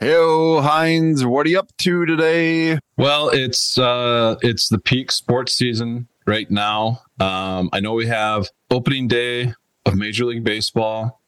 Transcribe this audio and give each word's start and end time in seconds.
Hey, 0.00 0.14
Hinds, 0.14 1.26
what 1.26 1.44
are 1.44 1.48
you 1.50 1.58
up 1.58 1.76
to 1.78 2.06
today? 2.06 2.78
Well, 2.96 3.30
it's 3.30 3.76
uh, 3.76 4.36
it's 4.42 4.68
the 4.68 4.78
peak 4.78 5.10
sports 5.10 5.54
season 5.54 6.06
right 6.24 6.48
now. 6.48 7.02
Um, 7.18 7.68
I 7.72 7.80
know 7.80 7.94
we 7.94 8.06
have 8.06 8.48
opening 8.70 9.08
day 9.08 9.54
of 9.86 9.96
Major 9.96 10.24
League 10.26 10.44
Baseball. 10.44 11.20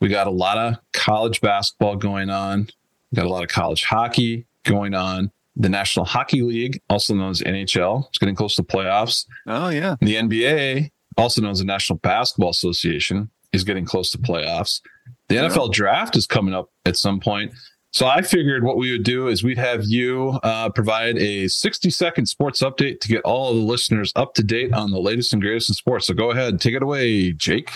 We 0.00 0.08
got 0.08 0.26
a 0.26 0.30
lot 0.30 0.58
of 0.58 0.76
college 0.92 1.40
basketball 1.40 1.96
going 1.96 2.28
on. 2.28 2.68
We 3.10 3.16
got 3.16 3.24
a 3.24 3.30
lot 3.30 3.42
of 3.42 3.48
college 3.48 3.84
hockey 3.84 4.46
going 4.64 4.92
on. 4.92 5.30
The 5.56 5.70
National 5.70 6.04
Hockey 6.04 6.42
League, 6.42 6.82
also 6.90 7.14
known 7.14 7.30
as 7.30 7.40
NHL, 7.40 8.10
is 8.12 8.18
getting 8.18 8.34
close 8.34 8.54
to 8.56 8.62
playoffs. 8.62 9.24
Oh 9.46 9.70
yeah. 9.70 9.96
The 9.98 10.16
NBA, 10.16 10.90
also 11.16 11.40
known 11.40 11.52
as 11.52 11.60
the 11.60 11.64
National 11.64 11.98
Basketball 11.98 12.50
Association, 12.50 13.30
is 13.54 13.64
getting 13.64 13.86
close 13.86 14.10
to 14.10 14.18
playoffs. 14.18 14.82
The 15.28 15.36
NFL 15.36 15.72
draft 15.72 16.16
is 16.16 16.26
coming 16.26 16.54
up 16.54 16.70
at 16.84 16.96
some 16.96 17.18
point. 17.18 17.52
So 17.92 18.06
I 18.06 18.22
figured 18.22 18.62
what 18.62 18.76
we 18.76 18.92
would 18.92 19.02
do 19.02 19.26
is 19.26 19.42
we'd 19.42 19.58
have 19.58 19.84
you 19.84 20.38
uh, 20.44 20.70
provide 20.70 21.18
a 21.18 21.48
60 21.48 21.90
second 21.90 22.26
sports 22.26 22.62
update 22.62 23.00
to 23.00 23.08
get 23.08 23.22
all 23.22 23.50
of 23.50 23.56
the 23.56 23.62
listeners 23.62 24.12
up 24.14 24.34
to 24.34 24.44
date 24.44 24.72
on 24.72 24.92
the 24.92 25.00
latest 25.00 25.32
and 25.32 25.42
greatest 25.42 25.70
in 25.70 25.74
sports. 25.74 26.06
So 26.06 26.14
go 26.14 26.30
ahead, 26.30 26.60
take 26.60 26.74
it 26.74 26.82
away, 26.82 27.32
Jake. 27.32 27.70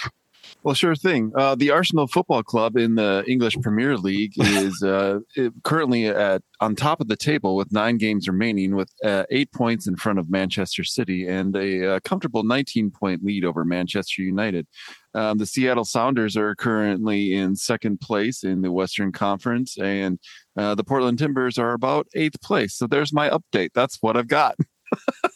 Well, 0.62 0.74
sure 0.74 0.96
thing. 0.96 1.30
Uh, 1.36 1.56
the 1.56 1.70
Arsenal 1.70 2.06
Football 2.06 2.42
Club 2.42 2.78
in 2.78 2.94
the 2.94 3.22
English 3.28 3.54
Premier 3.60 3.98
League 3.98 4.32
is 4.38 4.82
uh, 4.82 5.18
currently 5.62 6.06
at 6.06 6.42
on 6.60 6.74
top 6.74 7.02
of 7.02 7.08
the 7.08 7.16
table 7.16 7.54
with 7.54 7.70
nine 7.70 7.98
games 7.98 8.28
remaining, 8.28 8.74
with 8.74 8.90
uh, 9.04 9.24
eight 9.30 9.52
points 9.52 9.86
in 9.86 9.96
front 9.96 10.18
of 10.18 10.30
Manchester 10.30 10.82
City 10.82 11.28
and 11.28 11.54
a, 11.54 11.96
uh, 11.96 12.00
comfortable 12.00 12.44
19 12.44 12.90
point 12.92 13.22
lead 13.22 13.44
over 13.44 13.62
Manchester 13.64 14.22
United. 14.22 14.66
Um, 15.14 15.38
the 15.38 15.46
Seattle 15.46 15.84
Sounders 15.84 16.36
are 16.36 16.54
currently 16.54 17.34
in 17.34 17.56
second 17.56 18.00
place 18.00 18.42
in 18.42 18.62
the 18.62 18.72
Western 18.72 19.12
Conference, 19.12 19.78
and 19.78 20.18
uh, 20.56 20.74
the 20.74 20.84
Portland 20.84 21.18
Timbers 21.18 21.58
are 21.58 21.72
about 21.72 22.06
eighth 22.14 22.40
place. 22.40 22.74
So 22.74 22.86
there's 22.86 23.12
my 23.12 23.30
update. 23.30 23.70
That's 23.74 23.98
what 24.00 24.16
I've 24.16 24.28
got. 24.28 24.56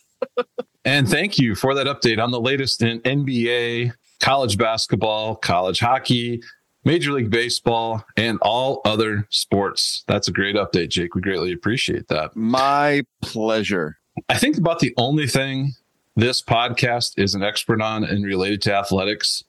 and 0.84 1.08
thank 1.08 1.38
you 1.38 1.54
for 1.54 1.74
that 1.74 1.86
update 1.86 2.22
on 2.22 2.30
the 2.30 2.40
latest 2.40 2.82
in 2.82 3.00
NBA 3.00 3.92
college 4.20 4.58
basketball, 4.58 5.36
college 5.36 5.80
hockey, 5.80 6.42
Major 6.84 7.12
League 7.12 7.30
Baseball, 7.30 8.04
and 8.16 8.38
all 8.40 8.80
other 8.84 9.26
sports. 9.30 10.04
That's 10.06 10.28
a 10.28 10.32
great 10.32 10.56
update, 10.56 10.88
Jake. 10.90 11.14
We 11.14 11.20
greatly 11.20 11.52
appreciate 11.52 12.08
that. 12.08 12.34
My 12.34 13.02
pleasure. 13.22 13.98
I 14.28 14.38
think 14.38 14.56
about 14.56 14.80
the 14.80 14.94
only 14.96 15.26
thing 15.26 15.74
this 16.16 16.42
podcast 16.42 17.12
is 17.16 17.34
an 17.34 17.42
expert 17.42 17.80
on 17.80 18.04
and 18.04 18.24
related 18.24 18.62
to 18.62 18.74
athletics 18.74 19.44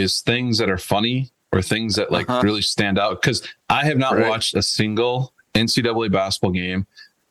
is 0.00 0.20
things 0.20 0.58
that 0.58 0.70
are 0.70 0.78
funny 0.78 1.30
or 1.52 1.62
things 1.62 1.96
that 1.96 2.10
like 2.10 2.28
uh-huh. 2.28 2.42
really 2.42 2.62
stand 2.62 2.98
out. 2.98 3.20
Cause 3.22 3.46
I 3.68 3.84
have 3.84 3.98
not 3.98 4.16
right. 4.16 4.28
watched 4.28 4.54
a 4.54 4.62
single 4.62 5.32
NCAA 5.54 6.10
basketball 6.10 6.52
game, 6.52 6.86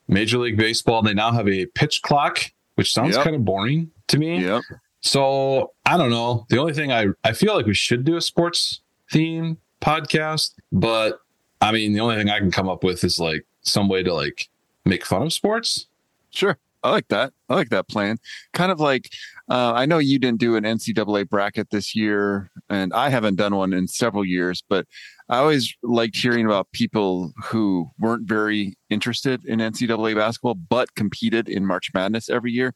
Major 0.07 0.37
League 0.37 0.57
Baseball. 0.57 1.01
They 1.01 1.13
now 1.13 1.31
have 1.31 1.47
a 1.47 1.65
pitch 1.67 2.01
clock, 2.01 2.51
which 2.75 2.93
sounds 2.93 3.15
yep. 3.15 3.23
kind 3.23 3.35
of 3.35 3.45
boring 3.45 3.91
to 4.07 4.17
me. 4.17 4.45
Yep. 4.45 4.63
So 5.01 5.71
I 5.85 5.97
don't 5.97 6.09
know. 6.09 6.45
The 6.49 6.57
only 6.57 6.73
thing 6.73 6.91
I, 6.91 7.07
I 7.23 7.33
feel 7.33 7.55
like 7.55 7.65
we 7.65 7.73
should 7.73 8.03
do 8.03 8.17
a 8.17 8.21
sports 8.21 8.81
theme 9.11 9.57
podcast, 9.81 10.53
but 10.71 11.21
I 11.61 11.71
mean, 11.71 11.93
the 11.93 11.99
only 12.01 12.15
thing 12.15 12.29
I 12.29 12.39
can 12.39 12.51
come 12.51 12.69
up 12.69 12.83
with 12.83 13.03
is 13.03 13.19
like 13.19 13.45
some 13.61 13.89
way 13.89 14.03
to 14.03 14.13
like 14.13 14.49
make 14.85 15.05
fun 15.05 15.23
of 15.23 15.33
sports. 15.33 15.87
Sure. 16.31 16.57
I 16.83 16.91
like 16.91 17.07
that. 17.09 17.33
I 17.49 17.55
like 17.55 17.69
that 17.69 17.89
plan. 17.89 18.17
Kind 18.53 18.71
of 18.71 18.79
like, 18.79 19.09
uh, 19.49 19.73
I 19.73 19.85
know 19.85 19.97
you 19.97 20.17
didn't 20.19 20.39
do 20.39 20.55
an 20.55 20.63
NCAA 20.63 21.27
bracket 21.27 21.69
this 21.71 21.95
year, 21.95 22.49
and 22.69 22.93
I 22.93 23.09
haven't 23.09 23.35
done 23.35 23.55
one 23.55 23.73
in 23.73 23.87
several 23.87 24.23
years, 24.23 24.63
but 24.69 24.85
I 25.27 25.39
always 25.39 25.75
liked 25.83 26.15
hearing 26.15 26.45
about 26.45 26.71
people 26.71 27.33
who 27.45 27.89
weren't 27.99 28.27
very 28.27 28.75
interested 28.89 29.43
in 29.45 29.59
NCAA 29.59 30.15
basketball, 30.15 30.55
but 30.55 30.95
competed 30.95 31.49
in 31.49 31.65
March 31.65 31.91
Madness 31.93 32.29
every 32.29 32.51
year 32.51 32.73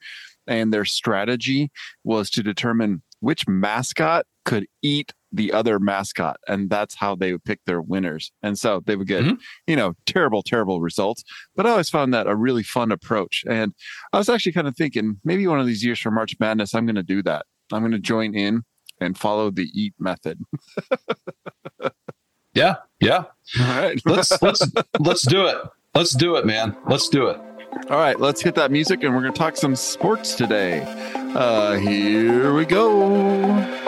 and 0.47 0.73
their 0.73 0.85
strategy 0.85 1.71
was 2.03 2.29
to 2.31 2.43
determine 2.43 3.01
which 3.23 3.47
mascot 3.47 4.25
could 4.43 4.67
eat 4.81 5.13
the 5.31 5.53
other 5.53 5.79
mascot? 5.79 6.37
And 6.47 6.69
that's 6.69 6.95
how 6.95 7.15
they 7.15 7.31
would 7.31 7.45
pick 7.45 7.61
their 7.65 7.81
winners. 7.81 8.31
And 8.43 8.59
so 8.59 8.81
they 8.85 8.97
would 8.97 9.07
get 9.07 9.23
mm-hmm. 9.23 9.35
you 9.65 9.75
know 9.75 9.93
terrible 10.05 10.43
terrible 10.43 10.81
results. 10.81 11.23
But 11.55 11.65
i 11.65 11.71
always 11.71 11.89
found 11.89 12.13
that 12.13 12.27
a 12.27 12.35
really 12.35 12.63
fun 12.63 12.91
approach. 12.91 13.43
And 13.47 13.73
i 14.11 14.17
was 14.17 14.29
actually 14.29 14.51
kind 14.51 14.67
of 14.67 14.75
thinking 14.75 15.19
maybe 15.23 15.47
one 15.47 15.59
of 15.59 15.65
these 15.65 15.83
years 15.83 15.99
for 15.99 16.11
march 16.11 16.35
madness 16.39 16.75
i'm 16.75 16.85
going 16.85 16.95
to 16.95 17.03
do 17.03 17.23
that. 17.23 17.45
I'm 17.71 17.81
going 17.81 17.93
to 17.93 17.99
join 17.99 18.35
in 18.35 18.63
and 18.99 19.17
follow 19.17 19.49
the 19.49 19.69
eat 19.73 19.93
method. 19.99 20.39
Yeah 22.55 22.75
yeah. 22.99 23.23
All 23.59 23.81
right. 23.81 23.99
Let's 24.05 24.39
let's 24.43 24.61
let's 24.99 25.23
do 25.23 25.47
it. 25.47 25.57
Let's 25.95 26.13
do 26.13 26.35
it 26.35 26.45
man. 26.45 26.77
Let's 26.87 27.09
do 27.09 27.25
it. 27.27 27.39
All 27.89 27.97
right, 27.97 28.19
let's 28.19 28.39
hit 28.39 28.53
that 28.55 28.69
music 28.69 29.03
and 29.03 29.15
we're 29.15 29.21
going 29.21 29.33
to 29.33 29.39
talk 29.39 29.57
some 29.57 29.75
sports 29.75 30.35
today. 30.35 30.83
Uh, 31.35 31.77
here 31.77 32.53
we 32.53 32.63
go. 32.63 33.82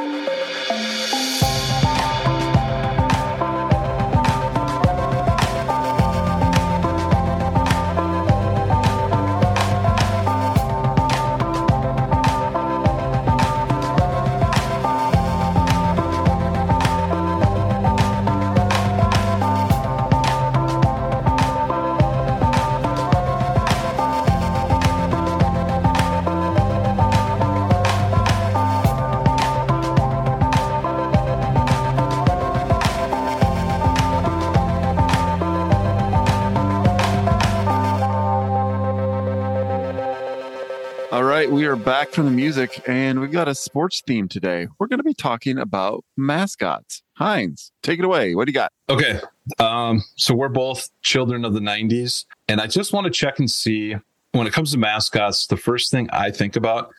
Back 41.36 42.12
from 42.12 42.26
the 42.26 42.32
music, 42.32 42.82
and 42.88 43.20
we've 43.20 43.32
got 43.32 43.50
a 43.50 43.56
sports 43.56 44.02
theme 44.08 44.30
today. 44.30 44.68
We're 44.80 44.88
going 44.88 45.00
to 45.00 45.04
be 45.04 45.14
talking 45.14 45.58
about 45.58 46.06
mascots. 46.16 47.04
Hinds, 47.16 47.74
take 47.84 48.00
it 48.00 48.06
away. 48.06 48.36
What 48.36 48.46
do 48.46 48.52
you 48.52 48.54
got? 48.54 48.72
Okay. 48.90 49.20
Um, 49.60 50.02
so 50.16 50.34
we're 50.34 50.48
both 50.48 50.90
children 51.02 51.44
of 51.44 51.54
the 51.54 51.60
90s, 51.60 52.24
and 52.48 52.62
I 52.62 52.68
just 52.68 52.94
want 52.94 53.04
to 53.04 53.12
check 53.12 53.38
and 53.38 53.52
see 53.52 53.98
when 54.32 54.48
it 54.48 54.54
comes 54.54 54.72
to 54.72 54.78
mascots, 54.78 55.48
the 55.48 55.58
first 55.58 55.92
thing 55.92 56.10
I 56.12 56.32
think 56.32 56.56
about 56.56 56.90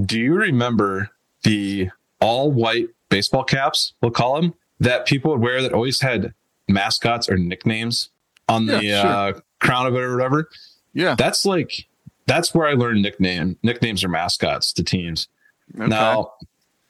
do 0.00 0.20
you 0.20 0.34
remember 0.34 1.10
the 1.42 1.90
all 2.20 2.52
white 2.52 2.90
baseball 3.08 3.42
caps, 3.42 3.94
we'll 4.00 4.12
call 4.12 4.40
them, 4.40 4.54
that 4.78 5.04
people 5.04 5.32
would 5.32 5.40
wear 5.40 5.60
that 5.62 5.72
always 5.72 6.00
had 6.00 6.32
mascots 6.68 7.28
or 7.28 7.36
nicknames 7.36 8.10
on 8.48 8.66
the 8.66 8.84
yeah, 8.84 9.02
sure. 9.02 9.10
uh, 9.10 9.40
crown 9.58 9.86
of 9.86 9.96
it 9.96 10.00
or 10.00 10.14
whatever? 10.14 10.48
Yeah. 10.94 11.16
That's 11.16 11.44
like 11.44 11.88
that's 12.30 12.54
where 12.54 12.66
I 12.66 12.72
learned 12.72 13.02
nickname 13.02 13.58
nicknames 13.62 14.04
or 14.04 14.08
mascots 14.08 14.72
to 14.74 14.84
teams. 14.84 15.28
Okay. 15.76 15.88
Now, 15.88 16.32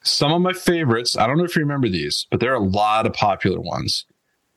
some 0.02 0.32
of 0.32 0.40
my 0.40 0.52
favorites, 0.52 1.16
I 1.16 1.26
don't 1.26 1.38
know 1.38 1.44
if 1.44 1.56
you 1.56 1.62
remember 1.62 1.88
these, 1.88 2.26
but 2.30 2.40
there 2.40 2.52
are 2.52 2.62
a 2.62 2.64
lot 2.64 3.06
of 3.06 3.12
popular 3.12 3.60
ones. 3.60 4.04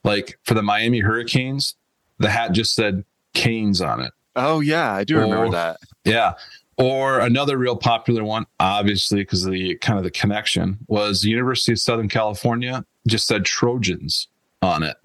Like 0.03 0.37
for 0.43 0.53
the 0.53 0.61
Miami 0.61 0.99
Hurricanes, 0.99 1.75
the 2.17 2.29
hat 2.29 2.51
just 2.51 2.75
said 2.75 3.05
Canes 3.33 3.81
on 3.81 4.01
it. 4.01 4.11
Oh 4.35 4.59
yeah, 4.59 4.93
I 4.93 5.03
do 5.03 5.17
or, 5.17 5.21
remember 5.21 5.49
that. 5.51 5.77
Yeah. 6.03 6.33
Or 6.77 7.19
another 7.19 7.57
real 7.57 7.75
popular 7.75 8.23
one, 8.23 8.45
obviously, 8.59 9.21
because 9.21 9.45
of 9.45 9.51
the 9.51 9.75
kind 9.75 9.97
of 9.97 10.03
the 10.03 10.11
connection, 10.11 10.79
was 10.87 11.21
the 11.21 11.29
University 11.29 11.71
of 11.71 11.79
Southern 11.79 12.09
California 12.09 12.83
just 13.07 13.27
said 13.27 13.45
Trojans 13.45 14.27
on 14.61 14.83
it. 14.83 14.97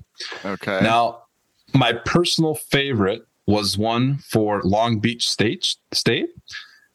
Okay. 0.44 0.80
Now, 0.82 1.24
my 1.74 1.92
personal 1.92 2.54
favorite 2.54 3.26
was 3.48 3.78
one 3.78 4.18
for 4.18 4.60
Long 4.62 5.00
Beach 5.00 5.28
State 5.28 5.76
State 5.90 6.28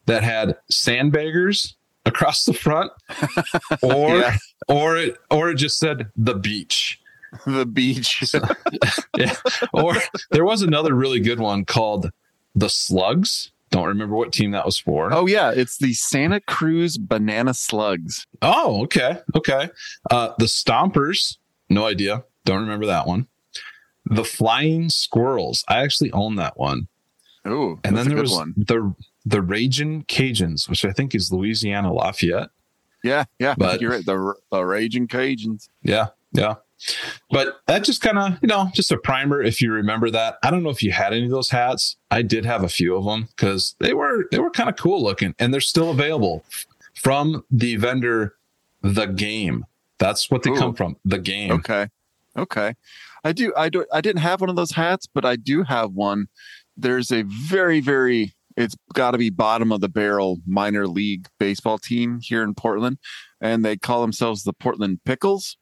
that 0.05 0.23
had 0.23 0.55
sandbaggers 0.71 1.73
across 2.05 2.45
the 2.45 2.53
front, 2.53 2.91
or 3.81 4.19
yeah. 4.19 4.38
or 4.67 4.95
it 4.95 5.17
or 5.31 5.50
it 5.50 5.55
just 5.55 5.79
said 5.79 6.11
the 6.15 6.35
beach. 6.35 7.00
The 7.47 7.65
beach. 7.65 8.23
yeah. 9.17 9.35
Or 9.73 9.95
there 10.29 10.45
was 10.45 10.61
another 10.61 10.94
really 10.94 11.19
good 11.19 11.39
one 11.39 11.65
called 11.65 12.11
the 12.53 12.69
Slugs. 12.69 13.51
Don't 13.71 13.88
remember 13.88 14.15
what 14.15 14.31
team 14.31 14.51
that 14.51 14.67
was 14.67 14.77
for. 14.77 15.11
Oh 15.11 15.25
yeah, 15.25 15.51
it's 15.51 15.77
the 15.77 15.94
Santa 15.94 16.39
Cruz 16.39 17.00
Banana 17.00 17.55
Slugs. 17.55 18.27
Oh, 18.44 18.83
okay, 18.83 19.21
okay. 19.35 19.69
Uh, 20.11 20.33
the 20.38 20.45
Stompers. 20.45 21.38
No 21.69 21.88
idea. 21.88 22.23
Don't 22.45 22.61
remember 22.61 22.85
that 22.85 23.07
one. 23.07 23.27
The 24.05 24.23
Flying 24.23 24.89
Squirrels. 24.89 25.63
I 25.67 25.81
actually 25.83 26.11
own 26.11 26.35
that 26.35 26.57
one. 26.57 26.88
Oh, 27.45 27.79
and 27.83 27.97
then 27.97 28.07
there 28.07 28.17
was 28.17 28.31
one. 28.31 28.53
the 28.57 28.94
the 29.25 29.41
Raging 29.41 30.03
Cajuns, 30.03 30.69
which 30.69 30.85
I 30.85 30.91
think 30.91 31.13
is 31.15 31.31
Louisiana 31.31 31.94
Lafayette. 31.94 32.50
Yeah, 33.03 33.25
yeah, 33.39 33.55
but 33.57 33.81
you're 33.81 33.91
right. 33.91 34.05
The 34.05 34.35
the 34.51 34.63
Raging 34.63 35.07
Cajuns. 35.07 35.69
Yeah, 35.81 36.07
yeah. 36.31 36.55
But 37.29 37.61
that 37.67 37.83
just 37.83 38.01
kind 38.01 38.17
of, 38.19 38.38
you 38.41 38.47
know, 38.47 38.69
just 38.73 38.91
a 38.91 38.97
primer 38.97 39.41
if 39.41 39.61
you 39.61 39.71
remember 39.71 40.09
that. 40.11 40.38
I 40.44 40.51
don't 40.51 40.63
know 40.63 40.69
if 40.69 40.83
you 40.83 40.91
had 40.91 41.13
any 41.13 41.25
of 41.25 41.31
those 41.31 41.50
hats. 41.50 41.95
I 42.11 42.21
did 42.21 42.45
have 42.45 42.63
a 42.63 42.69
few 42.69 42.95
of 42.95 43.05
them 43.05 43.29
because 43.35 43.75
they 43.79 43.94
were 43.94 44.25
they 44.31 44.39
were 44.39 44.50
kind 44.50 44.69
of 44.69 44.75
cool 44.75 45.01
looking 45.01 45.33
and 45.39 45.53
they're 45.53 45.61
still 45.61 45.91
available 45.91 46.44
from 46.94 47.44
the 47.50 47.75
vendor 47.77 48.35
the 48.81 49.05
game. 49.05 49.65
That's 49.97 50.29
what 50.29 50.44
they 50.44 50.51
Ooh. 50.51 50.57
come 50.57 50.75
from. 50.75 50.97
The 51.05 51.19
game. 51.19 51.51
Okay. 51.51 51.88
Okay. 52.38 52.74
I 53.24 53.31
do 53.31 53.53
I 53.56 53.69
do 53.69 53.85
I 53.91 54.01
didn't 54.01 54.21
have 54.21 54.41
one 54.41 54.50
of 54.50 54.56
those 54.56 54.71
hats, 54.71 55.07
but 55.12 55.25
I 55.25 55.35
do 55.35 55.63
have 55.63 55.91
one. 55.91 56.27
There's 56.75 57.12
a 57.12 57.24
very, 57.24 57.80
very 57.80 58.33
it's 58.56 58.75
gotta 58.94 59.18
be 59.18 59.30
bottom 59.30 59.71
of 59.71 59.81
the 59.81 59.89
barrel 59.89 60.39
minor 60.45 60.88
league 60.88 61.27
baseball 61.39 61.77
team 61.77 62.19
here 62.21 62.44
in 62.44 62.53
Portland. 62.53 62.97
And 63.41 63.63
they 63.63 63.77
call 63.77 64.01
themselves 64.01 64.44
the 64.44 64.53
Portland 64.53 65.00
Pickles. 65.06 65.57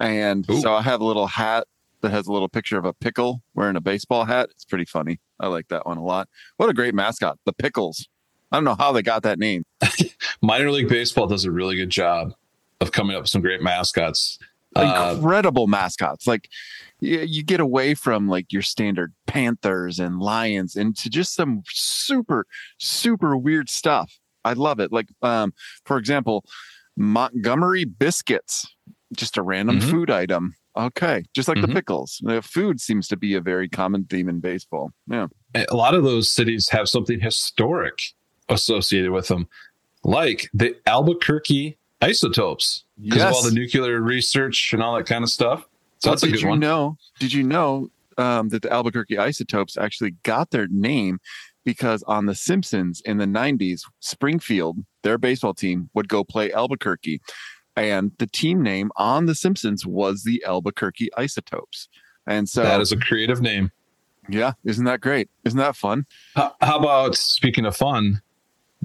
And 0.00 0.48
Ooh. 0.50 0.60
so 0.60 0.74
I 0.74 0.82
have 0.82 1.00
a 1.00 1.04
little 1.04 1.26
hat 1.26 1.66
that 2.00 2.10
has 2.10 2.26
a 2.26 2.32
little 2.32 2.48
picture 2.48 2.78
of 2.78 2.84
a 2.84 2.92
pickle 2.92 3.42
wearing 3.54 3.76
a 3.76 3.80
baseball 3.80 4.24
hat. 4.24 4.48
It's 4.50 4.64
pretty 4.64 4.84
funny. 4.84 5.20
I 5.38 5.48
like 5.48 5.68
that 5.68 5.86
one 5.86 5.98
a 5.98 6.04
lot. 6.04 6.28
What 6.56 6.68
a 6.68 6.74
great 6.74 6.94
mascot, 6.94 7.38
the 7.44 7.52
Pickles. 7.52 8.08
I 8.52 8.56
don't 8.56 8.64
know 8.64 8.76
how 8.78 8.92
they 8.92 9.02
got 9.02 9.22
that 9.22 9.38
name. 9.38 9.64
Minor 10.42 10.70
League 10.70 10.88
Baseball 10.88 11.26
does 11.26 11.44
a 11.44 11.50
really 11.50 11.76
good 11.76 11.90
job 11.90 12.34
of 12.80 12.92
coming 12.92 13.14
up 13.14 13.22
with 13.22 13.30
some 13.30 13.42
great 13.42 13.62
mascots. 13.62 14.38
Uh, 14.76 15.14
incredible 15.16 15.66
mascots. 15.66 16.26
Like 16.26 16.48
you, 17.00 17.20
you 17.20 17.42
get 17.42 17.60
away 17.60 17.94
from 17.94 18.28
like 18.28 18.52
your 18.52 18.62
standard 18.62 19.12
Panthers 19.26 19.98
and 19.98 20.20
Lions 20.20 20.76
into 20.76 21.10
just 21.10 21.34
some 21.34 21.62
super, 21.68 22.46
super 22.78 23.36
weird 23.36 23.68
stuff. 23.68 24.18
I 24.44 24.52
love 24.54 24.78
it. 24.80 24.92
Like, 24.92 25.08
um, 25.22 25.52
for 25.84 25.98
example, 25.98 26.44
Montgomery 26.96 27.84
biscuits, 27.84 28.66
just 29.16 29.36
a 29.36 29.42
random 29.42 29.80
Mhm. 29.80 29.90
food 29.90 30.10
item. 30.10 30.54
Okay, 30.76 31.24
just 31.34 31.48
like 31.48 31.58
Mhm. 31.58 31.66
the 31.66 31.74
pickles. 31.74 32.20
The 32.22 32.40
food 32.42 32.80
seems 32.80 33.08
to 33.08 33.16
be 33.16 33.34
a 33.34 33.40
very 33.40 33.68
common 33.68 34.04
theme 34.04 34.28
in 34.28 34.40
baseball. 34.40 34.92
Yeah. 35.08 35.26
a 35.68 35.74
lot 35.74 35.94
of 35.94 36.04
those 36.04 36.30
cities 36.30 36.68
have 36.68 36.88
something 36.88 37.18
historic 37.18 37.98
associated 38.48 39.10
with 39.10 39.26
them, 39.26 39.48
like 40.04 40.48
the 40.54 40.76
Albuquerque 40.86 41.76
isotopes 42.00 42.84
because 43.00 43.22
of 43.22 43.32
all 43.32 43.42
the 43.42 43.50
nuclear 43.52 44.00
research 44.00 44.72
and 44.72 44.82
all 44.82 44.96
that 44.96 45.06
kind 45.06 45.22
of 45.24 45.30
stuff. 45.30 45.66
So 45.98 46.08
Well, 46.08 46.14
that's 46.14 46.22
a 46.22 46.26
did 46.26 46.32
good 46.32 46.42
you 46.42 46.48
one. 46.48 46.60
know? 46.60 46.96
Did 47.18 47.32
you 47.32 47.42
know 47.42 47.90
um, 48.16 48.48
that 48.50 48.62
the 48.62 48.72
Albuquerque 48.72 49.18
Isotopes 49.18 49.76
actually 49.76 50.12
got 50.22 50.50
their 50.50 50.66
name 50.68 51.20
because 51.64 52.02
on 52.04 52.26
The 52.26 52.34
Simpsons 52.34 53.02
in 53.04 53.18
the 53.18 53.26
'90s, 53.26 53.82
Springfield, 54.00 54.78
their 55.02 55.18
baseball 55.18 55.52
team, 55.54 55.90
would 55.94 56.08
go 56.08 56.24
play 56.24 56.50
Albuquerque, 56.52 57.20
and 57.76 58.12
the 58.18 58.26
team 58.26 58.62
name 58.62 58.90
on 58.96 59.26
The 59.26 59.34
Simpsons 59.34 59.86
was 59.86 60.22
the 60.24 60.42
Albuquerque 60.46 61.10
Isotopes. 61.18 61.88
And 62.26 62.48
so, 62.48 62.62
that 62.62 62.80
is 62.80 62.92
a 62.92 62.96
creative 62.96 63.40
name. 63.42 63.72
yeah, 64.28 64.52
isn't 64.64 64.84
that 64.86 65.00
great? 65.02 65.28
Isn't 65.44 65.58
that 65.58 65.76
fun? 65.76 66.06
How, 66.34 66.54
how 66.62 66.78
about 66.78 67.14
speaking 67.16 67.66
of 67.66 67.76
fun, 67.76 68.22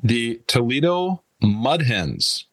the 0.03 0.41
Toledo 0.47 1.23
Mud 1.41 1.83
Hens, 1.83 2.45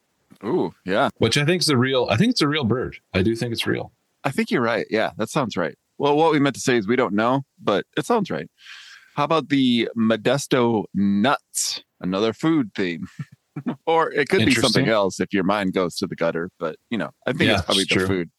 Ooh, 0.45 0.73
yeah, 0.85 1.11
which 1.19 1.37
I 1.39 1.45
think 1.45 1.63
is 1.63 1.69
a 1.69 1.77
real. 1.77 2.09
I 2.11 2.17
think 2.17 2.31
it's 2.31 2.43
a 2.43 2.49
real 2.49 2.65
bird. 2.65 2.97
I 3.15 3.23
do 3.23 3.35
think 3.37 3.53
it's 3.53 3.67
real. 3.67 3.93
I 4.25 4.31
think 4.31 4.51
you're 4.51 4.63
right. 4.63 4.87
Yeah, 4.91 5.11
that 5.17 5.29
sounds 5.31 5.57
right. 5.57 5.77
Well, 5.99 6.17
what 6.17 6.33
we 6.33 6.41
meant 6.41 6.55
to 6.57 6.61
say 6.61 6.77
is 6.77 6.87
we 6.89 6.97
don't 6.97 7.15
know, 7.15 7.43
but 7.63 7.87
it 7.97 8.07
sounds 8.07 8.31
right. 8.31 8.49
How 9.15 9.25
about 9.25 9.49
the 9.51 9.89
Modesto 9.97 10.85
nuts? 10.95 11.83
Another 12.01 12.33
food 12.33 12.73
theme. 12.75 13.07
or 13.87 14.11
it 14.13 14.29
could 14.29 14.47
be 14.47 14.55
something 14.55 14.89
else 14.89 15.21
if 15.21 15.33
your 15.33 15.45
mind 15.45 15.75
goes 15.75 15.95
to 15.97 16.07
the 16.07 16.17
gutter, 16.17 16.51
but 16.59 16.77
you 16.91 16.97
know, 16.99 17.11
I 17.27 17.33
think 17.33 17.43
Yeah, 17.51 17.55
it's 17.57 17.63
probably 17.63 17.83
it's 17.83 17.91
the 17.93 17.99
true. 17.99 18.07
food. 18.07 18.31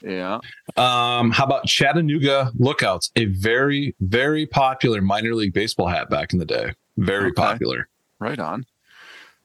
Yeah. 0.00 0.38
Um, 0.76 1.32
how 1.32 1.44
about 1.44 1.66
Chattanooga 1.66 2.52
Lookouts? 2.56 3.10
A 3.16 3.24
very, 3.26 3.96
very 4.00 4.46
popular 4.46 5.02
minor 5.02 5.34
league 5.34 5.52
baseball 5.52 5.88
hat 5.88 6.08
back 6.08 6.32
in 6.32 6.38
the 6.38 6.44
day. 6.46 6.72
Very 6.96 7.26
Okay. 7.30 7.42
popular. 7.42 7.88
Right 8.20 8.38
on. 8.38 8.64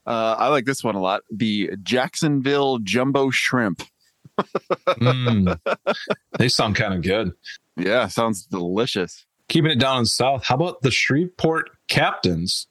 Uh, 0.06 0.36
I 0.38 0.48
like 0.50 0.66
this 0.66 0.84
one 0.84 0.96
a 0.96 1.02
lot. 1.02 1.24
The 1.32 1.72
Jacksonville 1.82 2.80
Jumbo 2.80 3.30
Shrimp. 3.30 3.84
Mm. 4.38 5.60
they 6.38 6.50
sound 6.50 6.76
kind 6.76 6.94
of 6.94 7.02
good. 7.02 7.34
Yeah, 7.78 8.08
sounds 8.08 8.46
delicious. 8.46 9.26
Keeping 9.48 9.72
it 9.72 9.80
down 9.80 9.98
in 9.98 10.04
the 10.04 10.10
south, 10.10 10.46
how 10.46 10.56
about 10.56 10.82
the 10.82 10.92
Shreveport 10.92 11.70
Captains? 11.88 12.68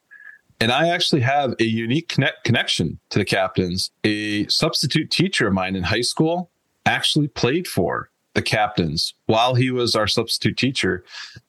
And 0.59 0.71
I 0.71 0.89
actually 0.89 1.21
have 1.21 1.55
a 1.59 1.65
unique 1.65 2.07
connect- 2.07 2.43
connection 2.43 2.99
to 3.09 3.19
the 3.19 3.25
Captains. 3.25 3.91
A 4.03 4.47
substitute 4.47 5.11
teacher 5.11 5.47
of 5.47 5.53
mine 5.53 5.75
in 5.75 5.83
high 5.83 6.01
school 6.01 6.51
actually 6.85 7.27
played 7.27 7.67
for 7.67 8.09
the 8.33 8.41
Captains 8.41 9.13
while 9.25 9.55
he 9.55 9.71
was 9.71 9.95
our 9.95 10.07
substitute 10.07 10.57
teacher. 10.57 11.03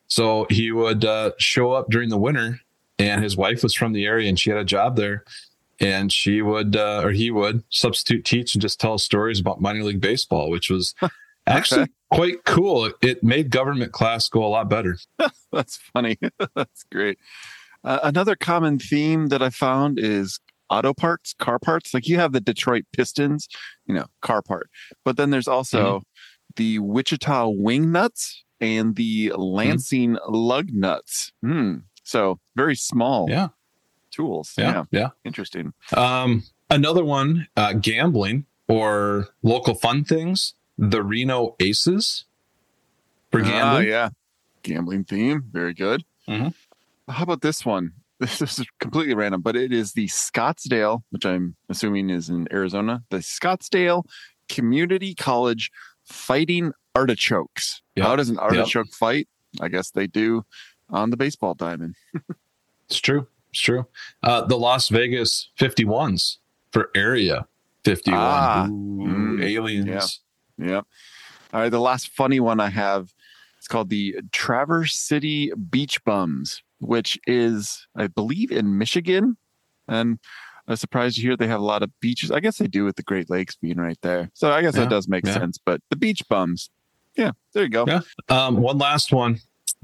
So 0.07 0.47
he 0.51 0.73
would 0.73 1.05
uh, 1.05 1.33
show 1.39 1.73
up 1.73 1.91
during 1.91 2.09
the 2.09 2.19
winter, 2.19 2.61
and 2.99 3.23
his 3.23 3.37
wife 3.37 3.63
was 3.63 3.75
from 3.75 3.93
the 3.93 4.05
area 4.05 4.29
and 4.29 4.39
she 4.39 4.51
had 4.51 4.59
a 4.59 4.65
job 4.65 4.97
there. 4.97 5.25
And 5.81 6.13
she 6.13 6.41
would, 6.43 6.77
uh, 6.77 7.03
or 7.05 7.11
he 7.11 7.31
would 7.31 7.65
substitute 7.71 8.25
teach 8.25 8.55
and 8.55 8.63
just 8.63 8.81
tell 8.81 8.99
stories 8.99 9.41
about 9.41 9.61
minor 9.61 9.83
league 9.83 10.01
baseball, 10.01 10.51
which 10.51 10.71
was 10.71 10.95
actually 11.47 11.83
Okay. 11.83 11.93
quite 12.13 12.45
cool. 12.45 12.91
It 13.03 13.23
made 13.25 13.51
government 13.51 13.93
class 13.93 14.29
go 14.29 14.45
a 14.45 14.49
lot 14.49 14.69
better. 14.69 14.99
That's 15.53 15.77
funny. 15.77 16.19
That's 16.55 16.85
great. 16.93 17.19
Uh, 17.83 17.99
another 18.03 18.35
common 18.37 18.79
theme 18.79 19.29
that 19.29 19.43
I 19.43 19.51
found 19.51 19.99
is 19.99 20.41
auto 20.71 20.95
parts, 20.95 21.35
car 21.39 21.59
parts. 21.59 21.93
Like 21.93 22.09
you 22.09 22.17
have 22.19 22.33
the 22.33 22.41
Detroit 22.41 22.85
Pistons, 22.97 23.47
you 23.87 23.95
know, 23.95 24.07
car 24.23 24.41
part, 24.43 24.71
but 25.05 25.17
then 25.17 25.31
there's 25.31 25.49
also 25.49 25.99
Mm-hmm. 25.99 26.03
the 26.57 26.79
Wichita 26.79 27.49
Wing 27.49 27.91
Nuts 27.93 28.45
and 28.61 28.97
the 28.97 29.33
Lansing 29.37 30.17
Lug 30.29 30.69
Nuts. 30.73 31.33
Hmm. 31.43 31.79
So 32.05 32.39
very 32.57 32.77
small 32.77 33.27
Yeah. 33.29 33.49
Tools. 34.15 34.55
Yeah. 34.57 34.85
Yeah. 34.91 35.01
Yeah. 35.01 35.09
Interesting. 35.25 35.73
Um, 35.97 36.45
another 36.71 37.05
one, 37.05 37.49
uh, 37.57 37.73
gambling 37.75 38.47
or 38.69 39.29
local 39.43 39.75
fun 39.75 40.05
things. 40.05 40.55
The 40.79 41.03
Reno 41.03 41.55
Aces 41.61 42.25
for 43.31 43.41
Ah, 43.41 43.45
gambling. 43.45 43.89
yeah. 43.89 44.09
Gambling 44.63 45.05
theme. 45.05 45.45
Very 45.53 45.75
good. 45.75 46.05
Mhm. 46.29 46.55
How 47.09 47.23
about 47.23 47.43
this 47.43 47.65
one? 47.67 47.93
This 48.21 48.41
is 48.41 48.65
completely 48.81 49.15
random, 49.15 49.43
but 49.43 49.57
it 49.57 49.73
is 49.73 49.93
the 49.93 50.07
Scottsdale, 50.07 51.03
which 51.11 51.27
I'm 51.27 51.57
assuming 51.69 52.11
is 52.11 52.31
in 52.31 52.47
Arizona, 52.53 53.03
the 53.11 53.19
Scottsdale 53.19 54.05
Community 54.49 55.15
College 55.15 55.71
Fighting 56.05 56.73
Artichokes. 56.95 57.83
Yep. 57.97 58.07
How 58.07 58.17
does 58.17 58.31
an 58.31 58.39
artichoke 58.39 58.93
fight? 58.93 59.29
I 59.61 59.69
guess 59.69 59.91
they 59.91 60.07
do 60.07 60.45
on 60.89 61.11
the 61.11 61.17
baseball 61.17 61.55
diamond. 61.55 61.97
It's 62.89 63.01
true. 63.01 63.27
It's 63.55 63.61
true. 63.61 63.87
Uh, 64.21 64.41
the 64.45 64.57
Las 64.59 64.89
Vegas 64.89 65.49
51s 65.57 66.39
for 66.73 66.91
Area 66.93 67.47
51. 67.85 68.21
Ah. 68.21 68.67
Ooh, 68.67 68.81
Mm. 69.07 69.45
aliens. 69.45 70.21
Yeah. 70.59 70.79
All 71.53 71.61
right. 71.61 71.69
The 71.69 71.79
last 71.79 72.09
funny 72.09 72.41
one 72.41 72.59
I 72.59 72.71
have 72.71 73.15
it's 73.59 73.69
called 73.69 73.91
the 73.91 74.17
Traverse 74.33 74.97
City 74.97 75.53
Beach 75.71 76.03
Bums, 76.05 76.63
which 76.81 77.17
is, 77.29 77.87
I 77.95 78.09
believe, 78.09 78.51
in 78.51 78.77
Michigan. 78.77 79.37
And 79.87 80.19
I 80.67 80.73
was 80.73 80.81
surprised 80.81 81.15
to 81.17 81.23
hear 81.23 81.37
they 81.37 81.47
have 81.47 81.61
a 81.61 81.65
lot 81.65 81.85
of 81.85 81.91
beaches. 82.01 82.33
I 82.33 82.41
guess 82.41 82.59
they 82.59 82.67
do 82.67 82.85
with 82.85 82.97
the 82.97 83.03
Great 83.05 83.31
Lakes 83.31 83.55
being 83.55 83.77
right 83.79 83.99
there. 84.03 84.31
So 84.35 84.51
I 84.51 84.63
guess 84.63 84.75
Yeah, 84.75 84.81
that 84.83 84.91
does 84.91 85.07
make 85.09 85.25
yeah. 85.27 85.35
sense. 85.35 85.59
But 85.65 85.81
the 85.91 85.97
beach 85.97 86.23
bums. 86.29 86.71
Yeah, 87.17 87.31
there 87.53 87.63
you 87.63 87.69
go. 87.71 87.85
Yeah. 87.87 88.01
Um, 88.29 88.57
one 88.57 88.79
last 88.79 89.13
one 89.13 89.39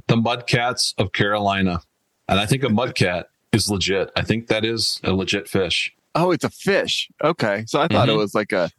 the 0.08 0.16
Mudcats 0.16 0.92
of 0.98 1.12
Carolina. 1.12 1.82
And 2.28 2.38
I 2.40 2.46
think 2.46 2.62
a 2.64 2.68
mudcat 2.68 3.24
is 3.52 3.71
legit. 3.71 4.11
I 4.16 4.23
think 4.23 4.47
that 4.49 4.64
is 4.64 5.00
a 5.04 5.12
legit 5.12 5.49
fish. 5.49 5.92
Oh, 6.14 6.30
it's 6.30 6.45
a 6.45 6.50
fish. 6.50 7.09
Okay. 7.23 7.64
So 7.66 7.80
I 7.80 7.88
thought 7.88 8.09
it 8.09 8.12
Mhm. 8.12 8.19
was 8.19 8.35
like 8.35 8.52
a 8.52 8.71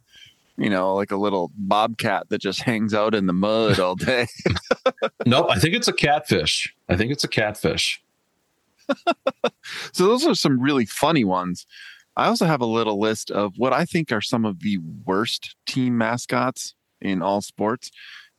you 0.58 0.68
know, 0.68 0.94
like 0.94 1.10
a 1.10 1.16
little 1.16 1.50
bobcat 1.56 2.28
that 2.28 2.38
just 2.42 2.60
hangs 2.62 2.92
out 2.92 3.14
in 3.14 3.26
the 3.26 3.32
mud 3.32 3.80
all 3.80 3.96
day. 3.96 4.26
Nope. 5.26 5.46
I 5.50 5.58
think 5.58 5.74
it's 5.74 5.88
a 5.88 5.92
catfish. 5.94 6.74
I 6.90 6.96
think 6.96 7.10
it's 7.10 7.24
a 7.24 7.28
catfish. 7.28 8.02
So 9.92 10.06
those 10.06 10.26
are 10.26 10.34
some 10.34 10.60
really 10.60 10.84
funny 10.84 11.24
ones. 11.24 11.66
I 12.16 12.26
also 12.26 12.44
have 12.46 12.60
a 12.60 12.66
little 12.66 13.00
list 13.00 13.30
of 13.30 13.54
what 13.56 13.72
I 13.72 13.84
think 13.86 14.12
are 14.12 14.20
some 14.20 14.44
of 14.44 14.60
the 14.60 14.78
worst 15.06 15.56
team 15.66 15.96
mascots 15.96 16.74
in 17.00 17.22
all 17.22 17.40
sports. 17.40 17.90